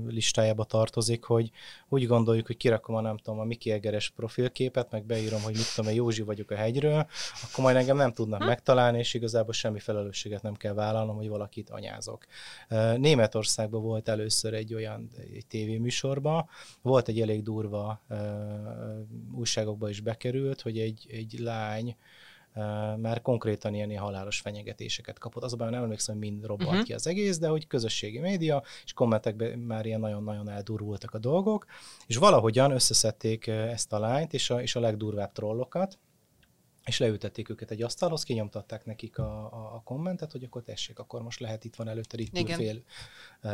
[0.06, 1.50] listájába tartozik, hogy
[1.88, 5.74] úgy gondoljuk, hogy kirakom a nem tudom, a Miki Egeres profilképet, meg beírom, hogy mit
[5.74, 7.06] tudom, Józsi vagyok a hegyről,
[7.42, 11.70] akkor majd engem nem tudnak megtalálni, és igazából semmi felelősséget nem kell vállalnom, hogy valakit
[11.70, 12.26] anyázok.
[12.96, 16.48] Németországban volt először egy olyan egy tévéműsorban,
[16.82, 18.02] volt egy elég durva
[19.34, 21.96] újságokba is bekerült, hogy egy, egy lány,
[22.96, 25.42] már konkrétan ilyen, halálos fenyegetéseket kapott.
[25.42, 26.84] Azonban nem emlékszem, hogy mind robbant uh-huh.
[26.84, 31.66] ki az egész, de hogy közösségi média, és kommentekben már ilyen nagyon-nagyon eldurultak a dolgok,
[32.06, 35.98] és valahogyan összeszedték ezt a lányt és a, és a legdurvább trollokat,
[36.84, 41.22] és leültették őket egy asztalhoz, kinyomtatták nekik a, a, a kommentet, hogy akkor tessék, akkor
[41.22, 42.82] most lehet itt van előtte itt fél
[43.42, 43.50] uh,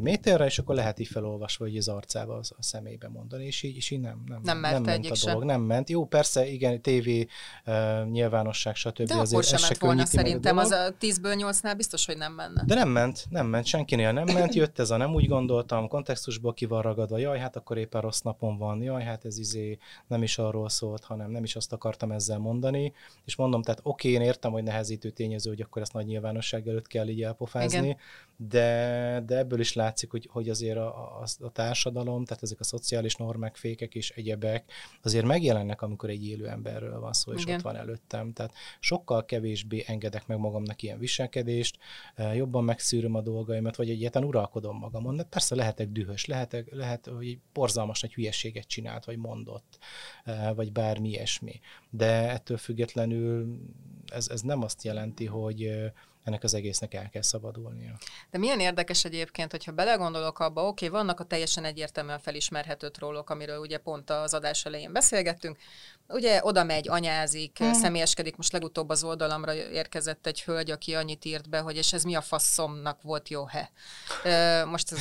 [0.00, 3.76] méterre, és akkor lehet így felolvasva, hogy az arcába, az a személybe mondani, és így,
[3.76, 5.90] és így nem, nem, nem, nem ment a dolog, nem ment.
[5.90, 7.26] Jó, persze, igen, tévé,
[7.66, 9.02] uh, nyilvánosság, stb.
[9.02, 12.62] De azért sem ment volna szerintem, az a 10-ből 8-nál biztos, hogy nem menne.
[12.66, 16.54] De nem ment, nem ment, senkinél nem ment, jött ez a nem úgy gondoltam, kontextusból
[16.54, 20.22] ki van ragadva, jaj, hát akkor éppen rossz napon van, jaj, hát ez izé nem
[20.22, 22.92] is arról szólt, hanem nem is azt akartam ezzel mondani,
[23.24, 26.86] és mondom, tehát oké, én értem, hogy nehezítő tényező, hogy akkor ezt nagy nyilvánosság előtt
[26.86, 27.96] kell így elpofázni, igen.
[28.36, 32.64] de, de ebből is látszik, hogy, hogy azért a, a, a társadalom, tehát ezek a
[32.64, 37.56] szociális normák, fékek és egyebek azért megjelennek, amikor egy élő emberről van szó, és Igen.
[37.56, 38.32] ott van előttem.
[38.32, 41.78] Tehát sokkal kevésbé engedek meg magamnak ilyen viselkedést,
[42.34, 45.16] jobban megszűröm a dolgaimat, vagy egyáltalán uralkodom magamon.
[45.16, 49.78] De persze lehetek dühös, lehetek, lehet, hogy porzalmas nagy hülyeséget csinált, vagy mondott,
[50.54, 51.60] vagy bármi ilyesmi.
[51.90, 53.58] De ettől függetlenül
[54.06, 55.90] ez, ez nem azt jelenti, hogy
[56.24, 57.96] ennek az egésznek el kell szabadulnia.
[58.30, 63.30] De milyen érdekes egyébként, hogyha belegondolok abba, oké, okay, vannak a teljesen egyértelműen felismerhető trollok,
[63.30, 65.58] amiről ugye pont az adás elején beszélgettünk,
[66.08, 67.72] ugye oda megy, anyázik, mm.
[67.72, 72.04] személyeskedik, most legutóbb az oldalamra érkezett egy hölgy, aki annyit írt be, hogy és ez
[72.04, 73.70] mi a faszomnak volt jó he.
[74.64, 74.94] Most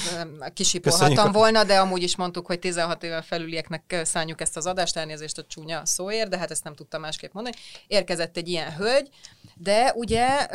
[0.53, 5.37] kisipolhattam volna, de amúgy is mondtuk, hogy 16 éven felülieknek szálljuk ezt az adást, elnézést
[5.37, 7.55] a csúnya szóért, de hát ezt nem tudtam másképp mondani.
[7.87, 9.09] Érkezett egy ilyen hölgy,
[9.55, 10.47] de ugye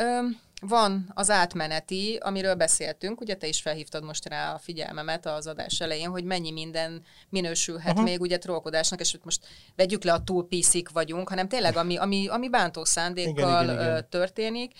[0.61, 5.79] van az átmeneti, amiről beszéltünk, ugye te is felhívtad most rá a figyelmemet az adás
[5.79, 8.09] elején, hogy mennyi minden minősülhet uh-huh.
[8.09, 12.27] még ugye trollkodásnak, és most vegyük le a túl piszik vagyunk, hanem tényleg ami, ami,
[12.27, 14.09] ami bántó szándékkal igen, igen, igen.
[14.09, 14.71] történik,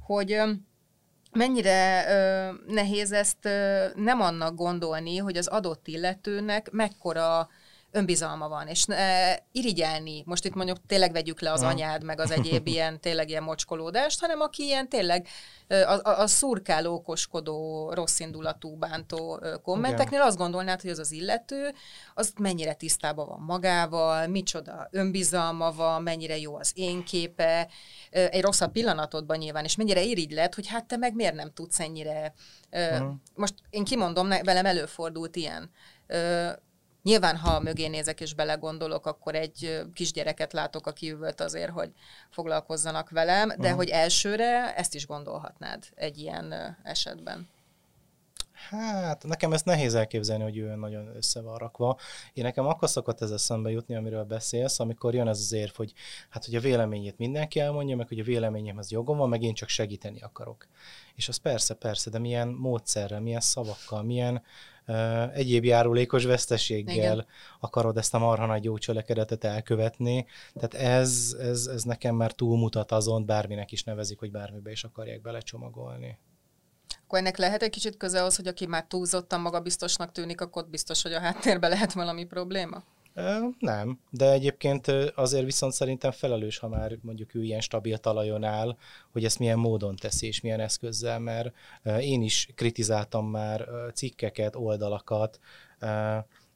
[0.00, 0.40] hogy
[1.32, 7.48] mennyire ö, nehéz ezt ö, nem annak gondolni, hogy az adott illetőnek mekkora
[7.92, 12.30] önbizalma van, és e, irigyelni, most itt mondjuk tényleg vegyük le az anyád, meg az
[12.30, 15.26] egyéb ilyen tényleg ilyen mocskolódást, hanem aki ilyen tényleg
[15.68, 20.26] a, a, a szurkáló, okoskodó, rosszindulatú, bántó kommenteknél Igen.
[20.26, 21.74] azt gondolnád, hogy az az illető,
[22.14, 27.68] az mennyire tisztában van magával, micsoda önbizalma van, mennyire jó az én képe,
[28.10, 32.34] egy rosszabb pillanatodban nyilván, és mennyire irigyled, hogy hát te meg miért nem tudsz ennyire.
[32.72, 33.12] Uh-huh.
[33.34, 35.70] Most én kimondom, velem előfordult ilyen
[37.02, 41.90] Nyilván, ha mögé nézek és belegondolok, akkor egy kisgyereket látok, aki üvölt azért, hogy
[42.30, 43.76] foglalkozzanak velem, de uh-huh.
[43.76, 47.48] hogy elsőre ezt is gondolhatnád egy ilyen esetben.
[48.68, 51.98] Hát, nekem ezt nehéz elképzelni, hogy ő nagyon össze van rakva.
[52.32, 55.92] Én nekem akkor szokott ez eszembe jutni, amiről beszélsz, amikor jön ez az érv, hogy
[56.28, 59.68] hát, hogy a véleményét mindenki elmondja, meg hogy a véleményemhez jogom van, meg én csak
[59.68, 60.66] segíteni akarok.
[61.14, 64.42] És az persze, persze, de milyen módszerrel, milyen szavakkal, milyen
[65.32, 67.26] egyéb járulékos veszteséggel Igen.
[67.60, 70.26] akarod ezt a marha nagy jó cselekedetet elkövetni.
[70.54, 75.20] Tehát ez, ez, ez nekem már túlmutat azon, bárminek is nevezik, hogy bármibe is akarják
[75.20, 76.18] belecsomagolni.
[77.04, 81.02] Akkor ennek lehet egy kicsit köze az, hogy aki már túlzottan magabiztosnak tűnik, akkor biztos,
[81.02, 82.82] hogy a háttérben lehet valami probléma?
[83.58, 88.76] Nem, de egyébként azért viszont szerintem felelős, ha már mondjuk ő ilyen stabil talajon áll,
[89.12, 91.54] hogy ezt milyen módon teszi és milyen eszközzel, mert
[92.00, 95.40] én is kritizáltam már cikkeket, oldalakat,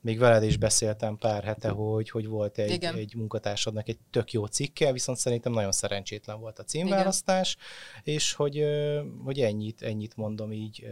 [0.04, 2.94] még veled is beszéltem pár hete, hogy, hogy volt egy, Igen.
[2.94, 7.56] egy munkatársadnak egy tök jó cikke, viszont szerintem nagyon szerencsétlen volt a címválasztás,
[8.02, 8.14] Igen.
[8.14, 8.64] és hogy,
[9.24, 10.86] hogy ennyit, ennyit mondom így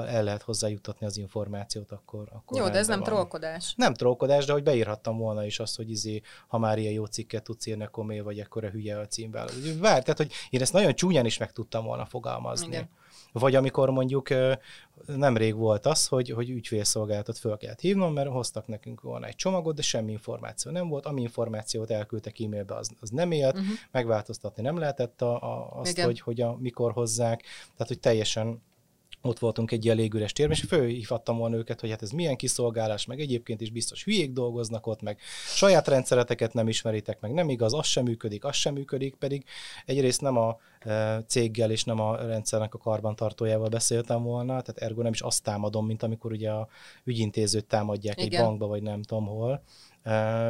[0.00, 3.08] ha el lehet hozzájutatni az információt, akkor, akkor Jó, de ez nem van.
[3.08, 3.74] trollkodás.
[3.76, 7.42] Nem trollkodás, de hogy beírhattam volna is azt, hogy izé, ha már ilyen jó cikket
[7.42, 9.48] tudsz írni, akkor miért vagy ekkora hülye a címvel.
[9.78, 12.66] Vár, tehát, hogy én ezt nagyon csúnyán is meg tudtam volna fogalmazni.
[12.66, 12.88] Igen.
[13.32, 14.28] Vagy amikor mondjuk
[15.06, 19.74] nemrég volt az, hogy, hogy ügyfélszolgálatot föl kellett hívnom, mert hoztak nekünk volna egy csomagot,
[19.74, 21.06] de semmi információ nem volt.
[21.06, 23.68] Ami információt elküldtek e-mailbe, az, az nem élt, uh-huh.
[23.90, 26.04] megváltoztatni nem lehetett a, a, azt, Igen.
[26.04, 27.42] hogy, hogy a, mikor hozzák.
[27.72, 28.62] Tehát, hogy teljesen
[29.22, 33.04] ott voltunk egy ilyen légüres térben, és fölhívhattam volna őket, hogy hát ez milyen kiszolgálás,
[33.06, 35.18] meg egyébként is biztos hülyék dolgoznak ott, meg
[35.54, 39.44] saját rendszereteket nem ismeritek, meg nem igaz, az sem működik, az sem működik, pedig
[39.86, 45.02] egyrészt nem a e, céggel és nem a rendszernek a karbantartójával beszéltem volna, tehát ergo
[45.02, 46.68] nem is azt támadom, mint amikor ugye a
[47.04, 48.40] ügyintézőt támadják Igen.
[48.40, 49.62] egy bankba, vagy nem tudom hol,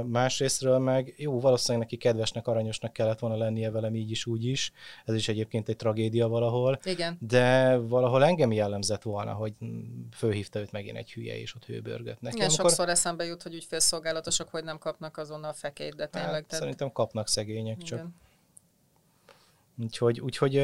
[0.07, 4.73] Másrésztről meg jó, valószínűleg neki kedvesnek, aranyosnak kellett volna lennie velem így is, úgy is.
[5.05, 6.79] Ez is egyébként egy tragédia valahol.
[6.85, 7.17] Igen.
[7.21, 9.55] De valahol engem jellemzett volna, hogy
[10.13, 12.37] fölhívta őt megint egy hülye, és ott hőbörgött neki.
[12.37, 12.67] Igen, amikor...
[12.71, 16.33] sokszor eszembe jut, hogy ügyfélszolgálatosok hogy nem kapnak azonnal fekét, de tényleg.
[16.33, 16.53] Hát.
[16.53, 17.87] Szerintem kapnak szegények Igen.
[17.87, 18.07] csak.
[19.83, 20.55] Úgyhogy, úgyhogy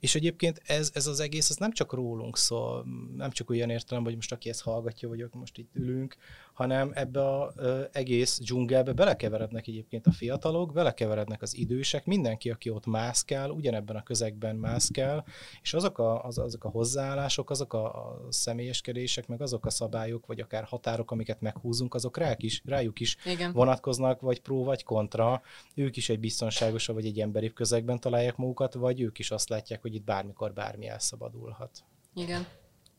[0.00, 2.86] és egyébként ez, ez az egész, ez nem csak rólunk szól,
[3.16, 6.16] nem csak olyan értelem, hogy most aki ezt hallgatja, vagy most itt ülünk,
[6.60, 7.54] hanem ebbe az
[7.92, 14.02] egész dzsungelbe belekeverednek egyébként a fiatalok, belekeverednek az idősek, mindenki, aki ott mászkál, ugyanebben a
[14.02, 15.24] közegben mászkál,
[15.62, 20.26] és azok a, az, azok a hozzáállások, azok a, a személyeskedések, meg azok a szabályok,
[20.26, 23.52] vagy akár határok, amiket meghúzunk, azok rák is, rájuk is Igen.
[23.52, 25.42] vonatkoznak, vagy pró, vagy kontra.
[25.74, 29.80] Ők is egy biztonságosabb, vagy egy emberi közegben találják magukat, vagy ők is azt látják,
[29.80, 31.84] hogy itt bármikor bármi elszabadulhat.
[32.14, 32.46] Igen.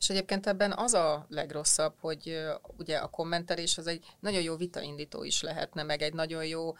[0.01, 2.41] És egyébként ebben az a legrosszabb, hogy
[2.77, 6.75] ugye a kommentelés az egy nagyon jó vitaindító is lehetne, meg egy nagyon jó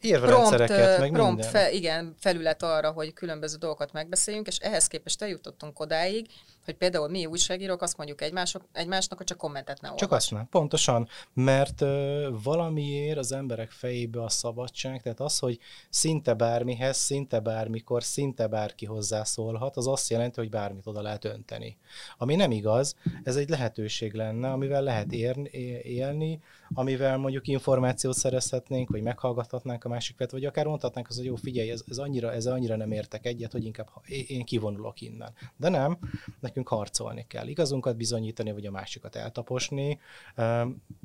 [0.00, 1.50] érvrendszereket, meg prompt minden.
[1.50, 6.26] Fe, igen, felület arra, hogy különböző dolgokat megbeszéljünk, és ehhez képest eljutottunk odáig,
[6.64, 10.48] hogy például mi újságírók azt mondjuk egymások, egymásnak, hogy csak kommentet ne Csak azt nem,
[10.48, 15.58] pontosan, mert ö, valamiért az emberek fejébe a szabadság, tehát az, hogy
[15.90, 21.76] szinte bármihez, szinte bármikor, szinte bárki hozzászólhat, az azt jelenti, hogy bármit oda lehet önteni.
[22.18, 25.50] Ami nem igaz, ez egy lehetőség lenne, amivel lehet érni,
[25.82, 26.40] élni,
[26.74, 31.70] amivel mondjuk információt szerezhetnénk, vagy meghallgathatnánk a másikat, vagy akár mondhatnánk az, hogy jó, figyelj,
[31.70, 33.88] ez, ez, annyira, ez annyira nem értek egyet, hogy inkább
[34.26, 35.32] én kivonulok innen.
[35.56, 35.98] De nem,
[36.40, 37.46] nekünk harcolni kell.
[37.46, 39.98] Igazunkat bizonyítani, vagy a másikat eltaposni.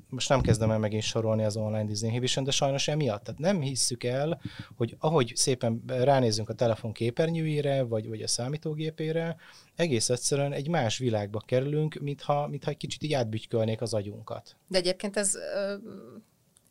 [0.09, 3.23] Most nem kezdem el megint sorolni az online Disney Inhibition, de sajnos emiatt.
[3.23, 4.41] Tehát nem hisszük el,
[4.75, 9.37] hogy ahogy szépen ránézünk a telefon képernyőjére, vagy, vagy a számítógépére,
[9.77, 14.55] egész egyszerűen egy más világba kerülünk, mintha, mintha egy kicsit így átbütykölnék az agyunkat.
[14.67, 15.37] De egyébként ez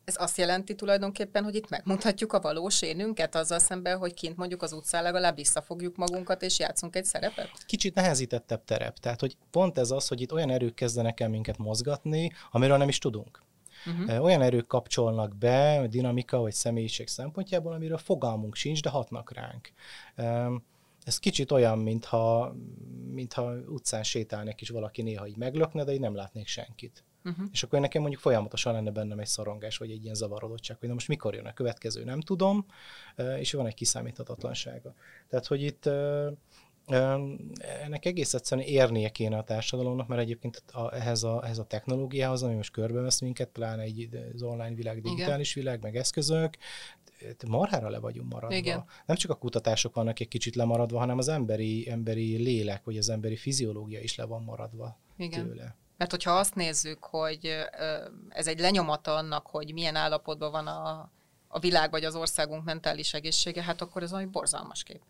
[0.07, 4.61] ez azt jelenti tulajdonképpen, hogy itt megmutatjuk a valós énünket azzal szemben, hogy kint mondjuk
[4.61, 7.49] az utcán legalább visszafogjuk magunkat, és játszunk egy szerepet?
[7.65, 8.97] Kicsit nehezítettebb terep.
[8.97, 12.87] Tehát, hogy pont ez az, hogy itt olyan erők kezdenek el minket mozgatni, amiről nem
[12.87, 13.43] is tudunk.
[13.85, 14.23] Uh-huh.
[14.23, 19.71] Olyan erők kapcsolnak be, dinamika vagy személyiség szempontjából, amiről fogalmunk sincs, de hatnak ránk.
[21.07, 22.55] Ez kicsit olyan, mintha,
[23.11, 27.03] mintha utcán sétálnék is valaki néha így meglökne, de így nem látnék senkit.
[27.23, 27.45] Uh-huh.
[27.51, 30.93] És akkor nekem mondjuk folyamatosan lenne bennem egy szorongás, vagy egy ilyen zavarodottság, hogy na
[30.93, 32.65] most mikor jön a következő, nem tudom,
[33.39, 34.93] és van egy kiszámíthatatlansága.
[35.27, 35.89] Tehát, hogy itt
[37.83, 42.43] ennek egész egyszerűen érnie kéne a társadalomnak, mert egyébként a, ehhez, a, ehhez a technológiához,
[42.43, 45.63] ami most körbevesz minket, pláne egy az online világ, digitális Igen.
[45.63, 46.57] világ, meg eszközök,
[47.47, 48.55] marhára le vagyunk maradva.
[48.55, 48.85] Igen.
[49.05, 53.09] Nem csak a kutatások vannak egy kicsit lemaradva, hanem az emberi, emberi lélek, vagy az
[53.09, 55.47] emberi fiziológia is le van maradva Igen.
[55.47, 55.75] tőle.
[55.97, 57.55] Mert hogyha azt nézzük, hogy
[58.29, 61.11] ez egy lenyomata annak, hogy milyen állapotban van a,
[61.47, 65.01] a világ vagy az országunk mentális egészsége, hát akkor ez egy borzalmas kép.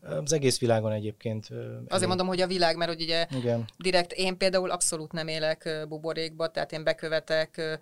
[0.00, 1.44] Az egész világon egyébként.
[1.50, 2.06] Azért elég.
[2.06, 3.64] mondom, hogy a világ, mert hogy ugye Igen.
[3.78, 7.80] direkt én például abszolút nem élek buborékba, tehát én bekövetek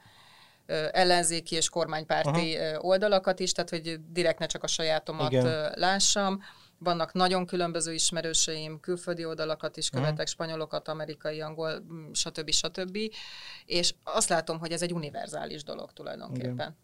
[0.92, 2.78] ellenzéki és kormánypárti Aha.
[2.80, 5.72] oldalakat is, tehát hogy direkt ne csak a sajátomat Igen.
[5.74, 6.40] lássam
[6.78, 10.26] vannak nagyon különböző ismerőseim, külföldi oldalakat is követek, uh-huh.
[10.26, 12.50] spanyolokat, amerikai, angol, stb.
[12.50, 12.98] stb.
[13.64, 16.52] És azt látom, hogy ez egy univerzális dolog tulajdonképpen.
[16.52, 16.76] Igen.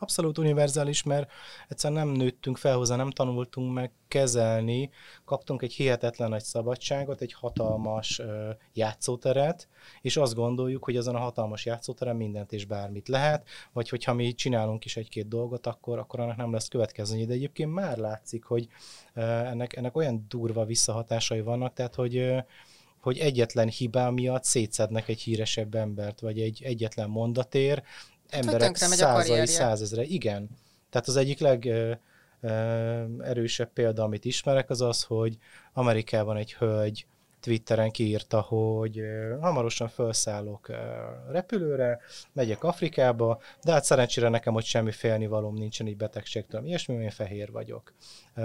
[0.00, 1.30] Abszolút univerzális, mert
[1.68, 4.90] egyszerűen nem nőttünk fel hozzá, nem tanultunk meg kezelni,
[5.24, 9.68] kaptunk egy hihetetlen nagy szabadságot, egy hatalmas ö, játszóteret,
[10.00, 14.34] és azt gondoljuk, hogy azon a hatalmas játszóteren mindent és bármit lehet, vagy hogyha mi
[14.34, 17.26] csinálunk is egy-két dolgot, akkor, akkor annak nem lesz következménye.
[17.26, 18.68] De egyébként már látszik, hogy
[19.14, 22.38] ö, ennek, ennek olyan durva visszahatásai vannak, tehát hogy ö,
[23.00, 27.82] hogy egyetlen hibá miatt szétszednek egy híresebb embert, vagy egy egyetlen mondatér,
[28.28, 30.02] emberek százai, százezre.
[30.02, 30.48] Igen.
[30.90, 31.92] Tehát az egyik leg ö,
[32.40, 32.50] ö,
[33.20, 35.36] erősebb példa, amit ismerek, az az, hogy
[35.72, 37.06] Amerikában egy hölgy
[37.40, 39.00] Twitteren kiírta, hogy
[39.40, 40.70] hamarosan felszállok
[41.30, 41.98] repülőre,
[42.32, 47.50] megyek Afrikába, de hát szerencsére nekem ott semmi félnivalom nincsen így betegségtől, ilyesmi, én fehér
[47.50, 47.94] vagyok.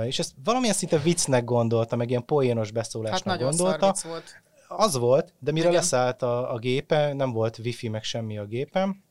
[0.03, 3.93] És ezt valamilyen szinte viccnek gondolta, meg ilyen poénos beszólásnak hát gondolta.
[4.03, 4.41] volt.
[4.67, 5.79] Az volt, de mire Igen.
[5.79, 9.03] leszállt a, a gépe, nem volt wifi, meg semmi a gépem,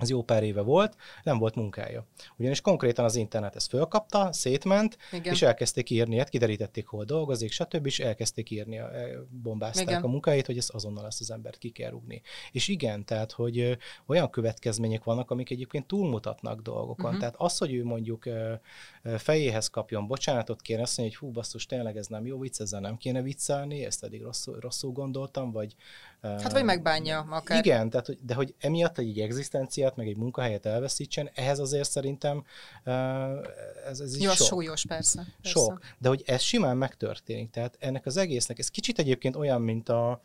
[0.00, 2.06] az jó pár éve volt, nem volt munkája.
[2.36, 5.32] Ugyanis konkrétan az internet ezt fölkapta, szétment, Igen.
[5.32, 8.88] és elkezdték írni, hát kiderítették, hol dolgozik, stb., és elkezdték írni, e,
[9.42, 10.02] bombázták igen.
[10.02, 12.22] a munkáit, hogy ezt azonnal ezt az embert ki kell rúgni.
[12.52, 17.04] És igen, tehát, hogy olyan következmények vannak, amik egyébként túlmutatnak dolgokon.
[17.04, 17.20] Uh-huh.
[17.20, 18.28] Tehát az, hogy ő mondjuk
[19.16, 22.80] fejéhez kapjon bocsánatot, kéne azt mondja, hogy hú, basszus, tényleg ez nem jó vicc, ezzel
[22.80, 25.74] nem kéne viccelni, ezt eddig rosszul, rosszul gondoltam, vagy...
[26.22, 27.64] Hát vagy megbánja akár.
[27.64, 32.44] Igen, tehát, de hogy emiatt egy egzisztenciát, meg egy munkahelyet elveszítsen, ehhez azért szerintem
[33.88, 34.46] ez, ez így jó, sok.
[34.46, 35.58] súlyos, persze, persze.
[35.58, 39.88] Sok, de hogy ez simán megtörténik, tehát ennek az egésznek, ez kicsit egyébként olyan, mint
[39.88, 40.22] a,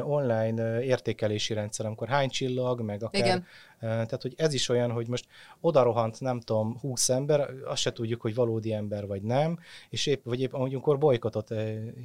[0.00, 3.24] online értékelési rendszer, amikor hány csillag, meg akár...
[3.24, 3.46] Igen.
[3.80, 5.26] Tehát, hogy ez is olyan, hogy most
[5.60, 9.58] odarohant, nem tudom, 20 ember, azt se tudjuk, hogy valódi ember vagy nem,
[9.90, 11.54] és épp, vagy épp, amikor bolykotot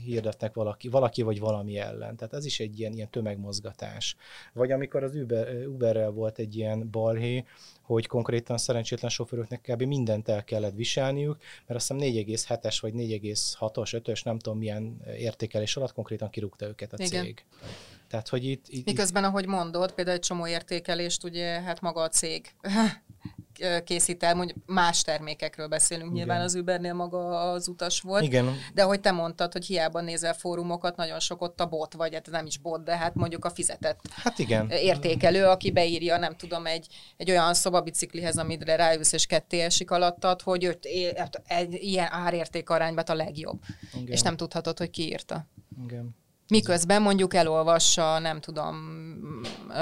[0.05, 2.15] hirdetnek valaki, valaki vagy valami ellen.
[2.15, 4.15] Tehát ez is egy ilyen, ilyen tömegmozgatás.
[4.53, 7.45] Vagy amikor az Uber, Uberrel volt egy ilyen balhé,
[7.81, 9.81] hogy konkrétan szerencsétlen sofőröknek kb.
[9.81, 15.77] mindent el kellett viselniük, mert azt hiszem 4,7-es vagy 4,6-os, 5-ös, nem tudom milyen értékelés
[15.77, 17.23] alatt konkrétan kirúgta őket a Igen.
[17.23, 17.45] cég.
[18.11, 22.09] Tehát, hogy itt, itt, Miközben, ahogy mondod, például egy csomó értékelést ugye hát maga a
[22.09, 22.53] cég
[23.83, 26.17] készít el, mondjuk más termékekről beszélünk, Igen.
[26.17, 28.55] nyilván az Ubernél maga az utas volt, Igen.
[28.73, 32.29] de ahogy te mondtad, hogy hiába nézel fórumokat, nagyon sok ott a bot, vagy hát
[32.29, 34.69] nem is bot, de hát mondjuk a fizetett hát igen.
[34.69, 40.41] értékelő, aki beírja, nem tudom, egy, egy olyan szobabiciklihez, amire ráülsz és ketté esik alattad,
[40.41, 43.59] hogy öt, hát egy ilyen árérték arányban a legjobb.
[43.93, 44.07] Igen.
[44.07, 45.47] És nem tudhatod, hogy ki írta.
[45.83, 46.19] Igen.
[46.51, 48.75] Miközben mondjuk elolvassa, nem tudom,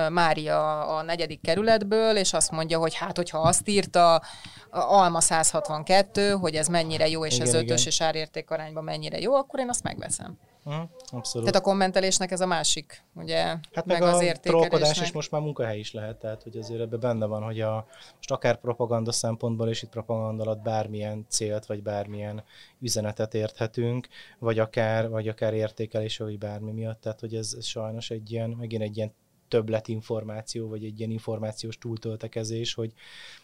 [0.10, 4.22] Mária a negyedik kerületből, és azt mondja, hogy hát, hogyha azt írta
[4.70, 9.36] Alma 162, hogy ez mennyire jó, és igen, ez ötös és árérték arányban mennyire jó,
[9.36, 10.38] akkor én azt megveszem.
[10.63, 11.48] Uh-huh, abszolút.
[11.48, 15.06] Tehát a kommentelésnek ez a másik, ugye, hát meg, meg az értékelésnek.
[15.06, 18.32] is most már munkahely is lehet, tehát hogy azért ebben benne van, hogy a, most
[18.32, 22.43] akár propaganda szempontból, és itt propaganda alatt bármilyen célt, vagy bármilyen
[22.80, 24.08] üzenetet érthetünk,
[24.39, 28.50] vagy akár, vagy akár értékelés, vagy bármi miatt, tehát hogy ez, ez sajnos egy ilyen,
[28.50, 29.13] megint egy ilyen
[29.48, 32.93] többlet információ, vagy egy ilyen információs túltöltekezés, hogy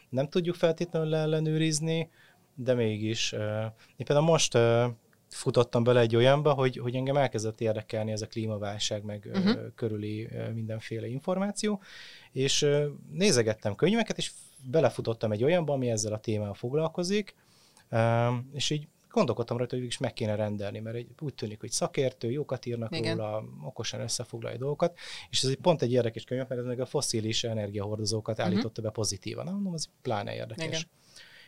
[0.10, 2.10] nem tudjuk feltétlenül leellenőrizni,
[2.56, 3.32] de mégis.
[3.96, 4.58] Én például most
[5.30, 9.58] futottam bele egy olyanba, hogy, hogy engem elkezdett érdekelni ez a klímaválság, meg uh-huh.
[9.76, 11.82] körüli mindenféle információ,
[12.32, 12.68] és
[13.12, 14.32] nézegettem könyveket, és
[14.64, 17.36] belefutottam egy olyanba, ami ezzel a témával foglalkozik,
[18.54, 22.32] és így gondolkodtam rajta, hogy is meg kéne rendelni, mert egy, úgy tűnik, hogy szakértő,
[22.32, 23.18] jókat írnak Igen.
[23.18, 24.98] róla, okosan összefoglalja dolgokat,
[25.30, 28.54] és ez egy pont egy érdekes könyv, mert ez meg a foszilis energiahordozókat uh-huh.
[28.54, 29.46] állította be pozitívan.
[29.46, 30.66] Mondom, az pláne érdekes.
[30.66, 30.82] Igen.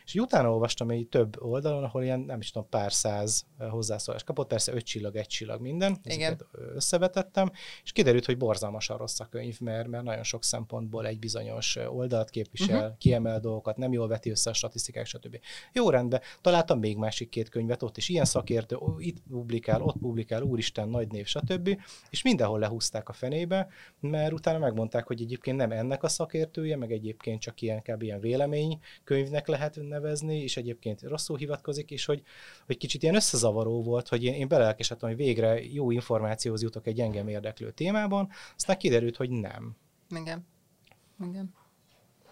[0.08, 4.48] És utána olvastam egy több oldalon, ahol ilyen, nem is tudom, pár száz hozzászólás kapott,
[4.48, 7.50] persze öt csillag, egy csillag minden, ezeket összevetettem,
[7.82, 12.30] és kiderült, hogy borzalmasan rossz a könyv, mert, mert nagyon sok szempontból egy bizonyos oldalt
[12.30, 12.98] képvisel, uh-huh.
[12.98, 15.38] kiemel dolgokat, nem jól veti össze a statisztikák, stb.
[15.72, 20.42] Jó rendben, találtam még másik két könyvet, ott is ilyen szakértő, itt publikál, ott publikál,
[20.42, 21.80] úristen, nagy név, stb.
[22.10, 23.68] És mindenhol lehúzták a fenébe,
[24.00, 28.02] mert utána megmondták, hogy egyébként nem ennek a szakértője, meg egyébként csak ilyen, kb.
[28.02, 32.22] ilyen vélemény könyvnek lehet nevezni, és egyébként rosszul hivatkozik, és hogy,
[32.66, 37.00] hogy kicsit ilyen összezavaró volt, hogy én, én belelkesedtem, hogy végre jó információhoz jutok egy
[37.00, 39.76] engem érdeklő témában, aztán kiderült, hogy nem.
[40.10, 40.46] Igen.
[41.24, 41.54] Igen.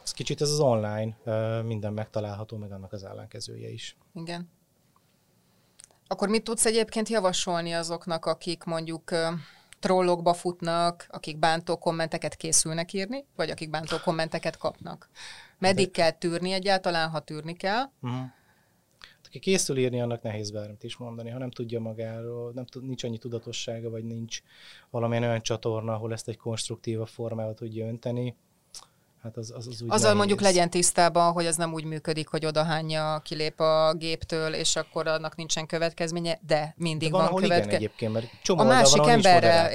[0.02, 1.16] Ez kicsit ez az online,
[1.62, 3.96] minden megtalálható, meg annak az ellenkezője is.
[4.14, 4.50] Igen.
[6.06, 9.10] Akkor mit tudsz egyébként javasolni azoknak, akik mondjuk
[9.78, 15.10] trollokba futnak, akik bántó kommenteket készülnek írni, vagy akik bántó kommenteket kapnak?
[15.58, 17.82] Meddig kell tűrni egyáltalán, ha tűrni kell?
[18.00, 18.20] Uh-huh.
[19.26, 21.30] Aki készül írni, annak nehéz bármit is mondani.
[21.30, 24.40] Ha nem tudja magáról, nem tud, nincs annyi tudatossága, vagy nincs
[24.90, 28.36] valamilyen olyan csatorna, ahol ezt egy konstruktív formával tudja önteni,
[29.26, 32.46] hát az, az, az úgy Azzal mondjuk legyen tisztában, hogy ez nem úgy működik, hogy
[32.46, 37.76] odahányja, kilép a géptől, és akkor annak nincsen következménye, de mindig de van, van következménye.
[37.76, 39.70] egyébként, mert csomó a másik van, emberrel,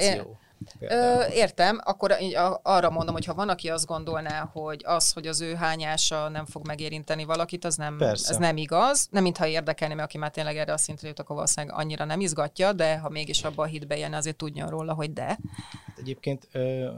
[0.78, 2.16] Ö, értem, akkor
[2.62, 6.46] arra mondom, hogy ha van, aki azt gondolná, hogy az, hogy az ő hányása nem
[6.46, 9.08] fog megérinteni valakit, az nem, ez nem igaz.
[9.10, 12.20] Nem mintha érdekelni, mert aki már tényleg erre a szintre jut, akkor valószínűleg annyira nem
[12.20, 15.38] izgatja, de ha mégis abba a hitbe jön, azért tudjon róla, hogy de.
[16.02, 16.48] Egyébként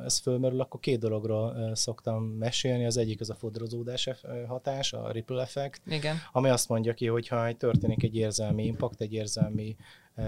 [0.04, 2.84] ez fölmerül, akkor két dologról szoktam mesélni.
[2.84, 4.08] Az egyik az a fodrozódás
[4.46, 6.16] hatás, a ripple effect, Igen.
[6.32, 9.76] ami azt mondja ki, hogy ha történik egy érzelmi impact, egy érzelmi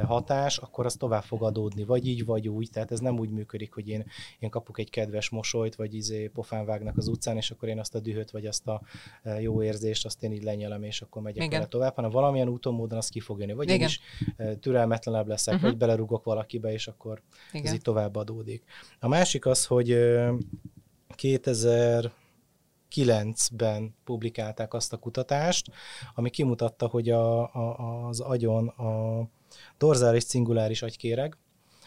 [0.06, 2.70] hatás, akkor az tovább fog adódni, vagy így, vagy úgy.
[2.70, 4.06] Tehát ez nem úgy működik, hogy én,
[4.38, 7.94] én kapok egy kedves mosolyt, vagy izé pofán vágnak az utcán, és akkor én azt
[7.94, 8.80] a dühöt, vagy azt a
[9.40, 11.50] jó érzést, azt én így lenyelem, és akkor megyek Igen.
[11.50, 13.52] vele tovább, hanem valamilyen úton, módon az ki fog jönni.
[13.52, 13.80] Vagy Igen.
[13.80, 14.00] én is
[14.60, 15.70] türelmetlenebb leszek, uh-huh.
[15.70, 17.22] vagy belerugok valakibe, és akkor
[17.52, 17.66] Igen.
[17.66, 18.64] ez így tovább adódik.
[19.00, 19.98] A másik az, hogy
[21.14, 22.12] 2000
[22.90, 25.70] 2009-ben publikálták azt a kutatást,
[26.14, 29.22] ami kimutatta, hogy a, a, az agyon a
[29.78, 31.36] dorzális cinguláris agykéreg,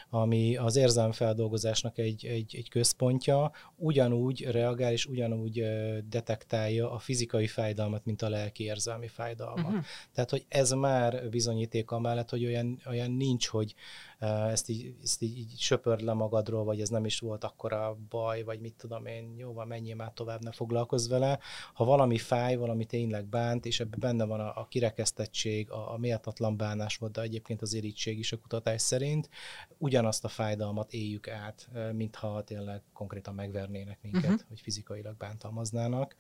[0.09, 5.63] ami az érzelmfeldolgozásnak egy, egy, egy központja, ugyanúgy reagál és ugyanúgy
[6.09, 9.65] detektálja a fizikai fájdalmat, mint a lelki érzelmi fájdalmat.
[9.65, 9.84] Uh-huh.
[10.13, 13.74] Tehát, hogy ez már bizonyíték amellett, hogy olyan, olyan nincs, hogy
[14.20, 18.43] ezt így, ezt így, így söpörd le magadról, vagy ez nem is volt akkora baj,
[18.43, 21.39] vagy mit tudom én, jó van, menjél már tovább, ne foglalkozz vele.
[21.74, 25.97] Ha valami fáj, valami tényleg bánt, és ebben benne van a, a kirekesztettség, a, a
[25.97, 29.30] méltatlan bánásmód, de egyébként az irítség is a kutatás szerint,
[29.78, 34.47] ugyanazt a fájdalmat éljük át, mintha tényleg konkrétan megvernének minket, uh-huh.
[34.47, 36.15] hogy fizikailag bántalmaznának.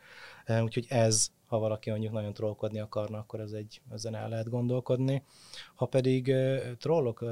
[0.61, 5.23] Úgyhogy ez ha valaki mondjuk nagyon trollkodni akarna, akkor ez egy, ezen el lehet gondolkodni.
[5.75, 6.33] Ha pedig
[6.79, 7.25] trollok,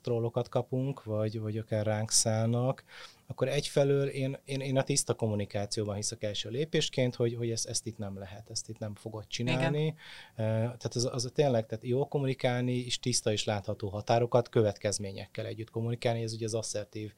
[0.00, 2.84] trollokat kapunk, vagy, vagy akár ránk szállnak,
[3.26, 7.86] akkor egyfelől én, én, én a tiszta kommunikációban hiszek első lépésként, hogy, hogy ezt, ezt
[7.86, 9.82] itt nem lehet, ezt itt nem fogod csinálni.
[9.82, 9.96] Igen.
[10.36, 16.22] Tehát az, az tényleg, tehát jó kommunikálni, és tiszta és látható határokat következményekkel együtt kommunikálni,
[16.22, 17.12] ez ugye az asszertív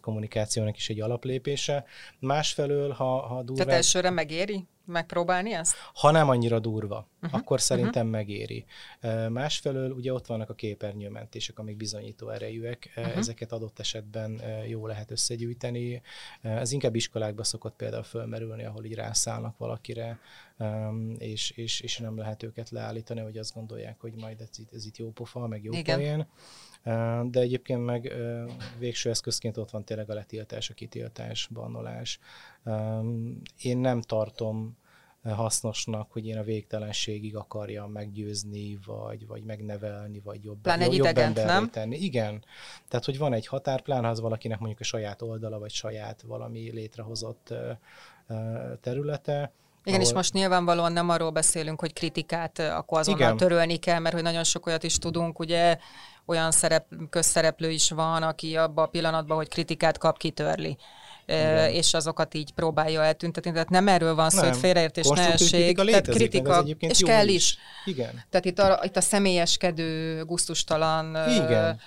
[0.00, 1.84] kommunikációnak is egy alaplépése.
[2.18, 3.66] Másfelől, ha, ha durván...
[3.66, 4.66] Tehát elsőre megéri?
[4.88, 5.74] Megpróbálni ezt?
[5.94, 7.40] Ha nem annyira durva, uh-huh.
[7.40, 8.10] akkor szerintem uh-huh.
[8.10, 8.64] megéri.
[9.28, 13.16] Másfelől ugye ott vannak a képernyőmentések, amik bizonyító erejűek, uh-huh.
[13.16, 16.02] ezeket adott esetben jó lehet összegyűjteni.
[16.40, 20.18] Ez inkább iskolákban szokott például fölmerülni, ahol így rászállnak valakire,
[21.18, 24.96] és, és, és nem lehet őket leállítani, hogy azt gondolják, hogy majd ez, ez itt
[24.96, 25.98] jó pofa, meg jó Igen.
[25.98, 26.26] poén.
[27.24, 28.12] De egyébként meg
[28.78, 32.18] végső eszközként ott van tényleg a letiltás, a kitiltás, bannolás.
[33.62, 34.76] Én nem tartom
[35.22, 41.34] hasznosnak, hogy én a végtelenségig akarjam meggyőzni, vagy, vagy megnevelni, vagy jobb, Plán egy jobb
[41.34, 41.70] nem?
[41.70, 41.96] tenni.
[41.96, 42.44] Igen.
[42.88, 46.22] Tehát, hogy van egy határ, plán, ha az valakinek mondjuk a saját oldala, vagy saját
[46.22, 47.54] valami létrehozott
[48.80, 49.52] területe,
[49.84, 50.12] igen, ahol...
[50.12, 53.36] és most nyilvánvalóan nem arról beszélünk, hogy kritikát akkor azonnal Igen.
[53.36, 55.78] törölni kell, mert hogy nagyon sok olyat is tudunk, ugye
[56.28, 60.76] olyan szerep, közszereplő is van, aki abban a pillanatban, hogy kritikát kap, kitörli.
[61.26, 61.70] Igen.
[61.70, 63.52] és azokat így próbálja eltüntetni.
[63.52, 65.76] Tehát nem erről van szó, hogy félreértés ne essék.
[65.76, 67.34] Tehát kritika, és kell is.
[67.34, 67.58] is.
[67.84, 68.24] Igen.
[68.30, 71.80] Tehát itt a, itt a személyeskedő, guztustalan, Igen.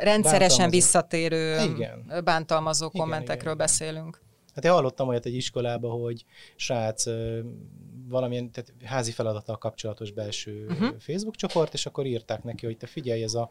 [0.00, 0.70] rendszeresen bántalmazó.
[0.70, 2.22] visszatérő, igen.
[2.24, 4.20] bántalmazó igen, kommentekről igen, beszélünk.
[4.54, 6.24] Hát én hallottam olyat egy iskolába, hogy
[6.56, 7.04] srác
[8.08, 10.94] valamilyen tehát házi feladattal kapcsolatos belső uh-huh.
[10.98, 13.50] Facebook csoport, és akkor írták neki, hogy te figyelj, ez a,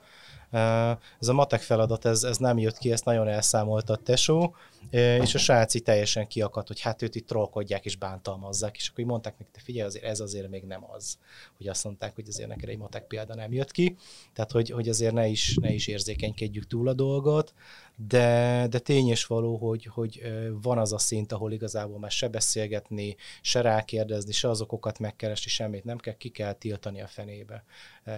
[1.19, 4.55] ez a matek feladat, ez, ez nem jött ki, ezt nagyon elszámolta a tesó,
[4.89, 9.37] és a sráci teljesen kiakadt, hogy hát őt itt trollkodják és bántalmazzák, és akkor mondták
[9.37, 11.17] neki, te figyelj, azért ez azért még nem az,
[11.57, 13.95] hogy azt mondták, hogy azért neked egy matek példa nem jött ki,
[14.33, 17.53] tehát hogy, hogy azért ne is, ne is érzékenykedjük túl a dolgot,
[17.95, 20.21] de, de tény és való, hogy, hogy
[20.61, 25.83] van az a szint, ahol igazából már se beszélgetni, se rákérdezni, se azokokat megkeresni, semmit
[25.83, 27.63] nem kell, ki kell tiltani a fenébe,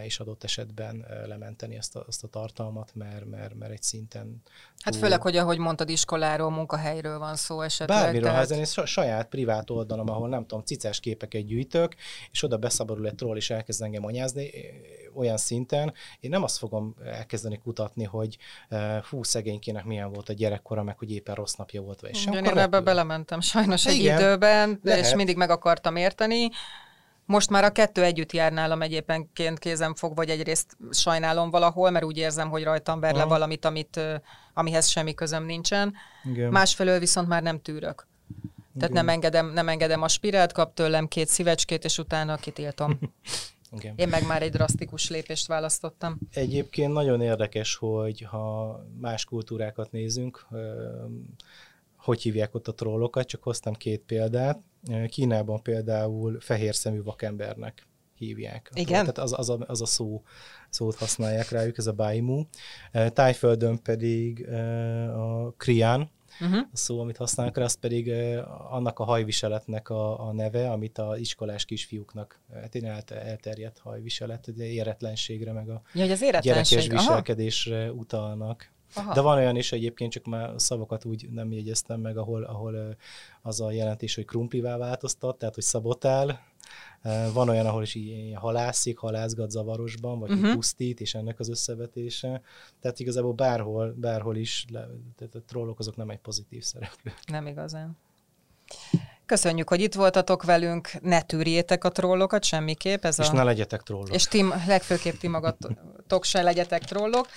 [0.03, 4.41] és adott esetben lementeni ezt a, ezt a tartalmat, mert, mert, mert egy szinten...
[4.79, 8.01] Hát főleg, hogy ahogy mondtad, iskoláról, munkahelyről van szó esetleg.
[8.01, 8.51] Bármiről, tehát...
[8.51, 11.95] ezen saját privát oldalom, ahol nem tudom, cicás képeket gyűjtök,
[12.31, 14.51] és oda beszabadul egy troll, és elkezd engem anyázni,
[15.13, 18.37] olyan szinten, én nem azt fogom elkezdeni kutatni, hogy
[19.09, 22.33] hú, szegénykének milyen volt a gyerekkora, meg hogy éppen rossz napja volt, vagy sem.
[22.33, 25.05] én ebbe belementem sajnos egy Igen, időben, lehet.
[25.05, 26.49] és mindig meg akartam érteni.
[27.25, 32.05] Most már a kettő együtt jár nálam egyébként kézem fog, vagy egyrészt sajnálom valahol, mert
[32.05, 33.99] úgy érzem, hogy rajtam ver le valamit, amit,
[34.53, 35.93] amihez semmi közöm nincsen.
[36.23, 36.51] Igen.
[36.51, 38.07] Másfelől viszont már nem tűrök.
[38.79, 42.99] Tehát nem engedem, nem engedem a spirált, kap tőlem két szívecskét, és utána kitiltom.
[43.71, 43.93] Igen.
[43.95, 46.17] Én meg már egy drasztikus lépést választottam.
[46.31, 50.47] Egyébként nagyon érdekes, hogy ha más kultúrákat nézünk,
[51.97, 54.59] hogy hívják ott a trollokat, csak hoztam két példát.
[55.07, 58.71] Kínában például fehér szemű vakembernek hívják.
[58.73, 58.99] Igen?
[58.99, 60.23] Tehát az, az, a, az a szó,
[60.69, 62.43] szót használják rájuk, ez a Baimu.
[63.13, 64.49] Tájföldön pedig
[65.09, 66.09] a Krián,
[66.39, 66.57] uh-huh.
[66.57, 68.11] a szó, amit használnak, az pedig
[68.69, 74.65] annak a hajviseletnek a, a neve, amit a iskolás kisfiúknak, hát én elterjedt hajviselet, ugye
[74.65, 77.91] éretlenségre, meg a ja, az gyerekes viselkedésre Aha.
[77.91, 78.73] utalnak.
[78.95, 79.13] Aha.
[79.13, 82.97] De van olyan is egyébként, csak már szavakat úgy nem jegyeztem meg, ahol, ahol
[83.41, 86.39] az a jelentés, hogy krumplivá változtat, tehát hogy szabotál.
[87.33, 90.53] Van olyan, ahol is így halászik, halászgat zavarosban, vagy uh-huh.
[90.53, 92.41] pusztít, és ennek az összevetése.
[92.81, 94.65] Tehát igazából bárhol, bárhol is,
[95.17, 97.13] tehát a trollok azok nem egy pozitív szereplő.
[97.27, 97.97] Nem igazán.
[99.25, 103.03] Köszönjük, hogy itt voltatok velünk, ne tűrjétek a trollokat semmiképp.
[103.03, 103.33] Ez és a...
[103.33, 104.13] ne legyetek trollok.
[104.13, 107.27] És ti, legfőképp ti magatok se legyetek trollok.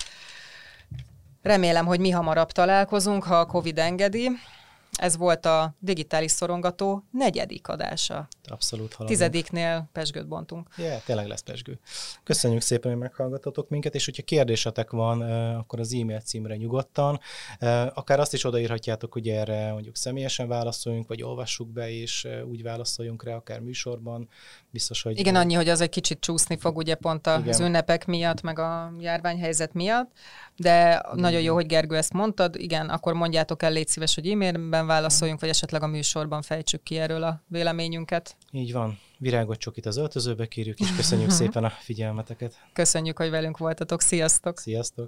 [1.41, 4.29] Remélem, hogy mi hamarabb találkozunk, ha a Covid engedi.
[4.91, 8.27] Ez volt a digitális szorongató negyedik adása.
[8.47, 9.19] Abszolút haladunk.
[9.19, 10.67] Tizediknél pesgőt bontunk.
[10.77, 11.79] Yeah, tényleg lesz pesgő.
[12.23, 15.21] Köszönjük szépen, hogy meghallgatotok minket, és hogyha kérdésetek van,
[15.55, 17.19] akkor az e-mail címre nyugodtan.
[17.93, 23.23] Akár azt is odaírhatjátok, hogy erre mondjuk személyesen válaszoljunk, vagy olvassuk be, és úgy válaszoljunk
[23.23, 24.29] rá, akár műsorban.
[24.69, 25.19] Biztos, hogy...
[25.19, 27.61] Igen, annyi, hogy az egy kicsit csúszni fog ugye pont az Igen.
[27.61, 30.11] ünnepek miatt, meg a járványhelyzet miatt,
[30.59, 32.55] de nagyon jó, hogy Gergő ezt mondtad.
[32.55, 36.97] Igen, akkor mondjátok el, légy szíves, hogy e-mailben válaszoljunk, vagy esetleg a műsorban fejtsük ki
[36.97, 38.35] erről a véleményünket.
[38.51, 38.99] Így van.
[39.17, 42.53] Virágot csokit az öltözőbe kérjük, és köszönjük szépen a figyelmeteket.
[42.73, 44.01] Köszönjük, hogy velünk voltatok.
[44.01, 44.59] Sziasztok!
[44.59, 45.07] Sziasztok!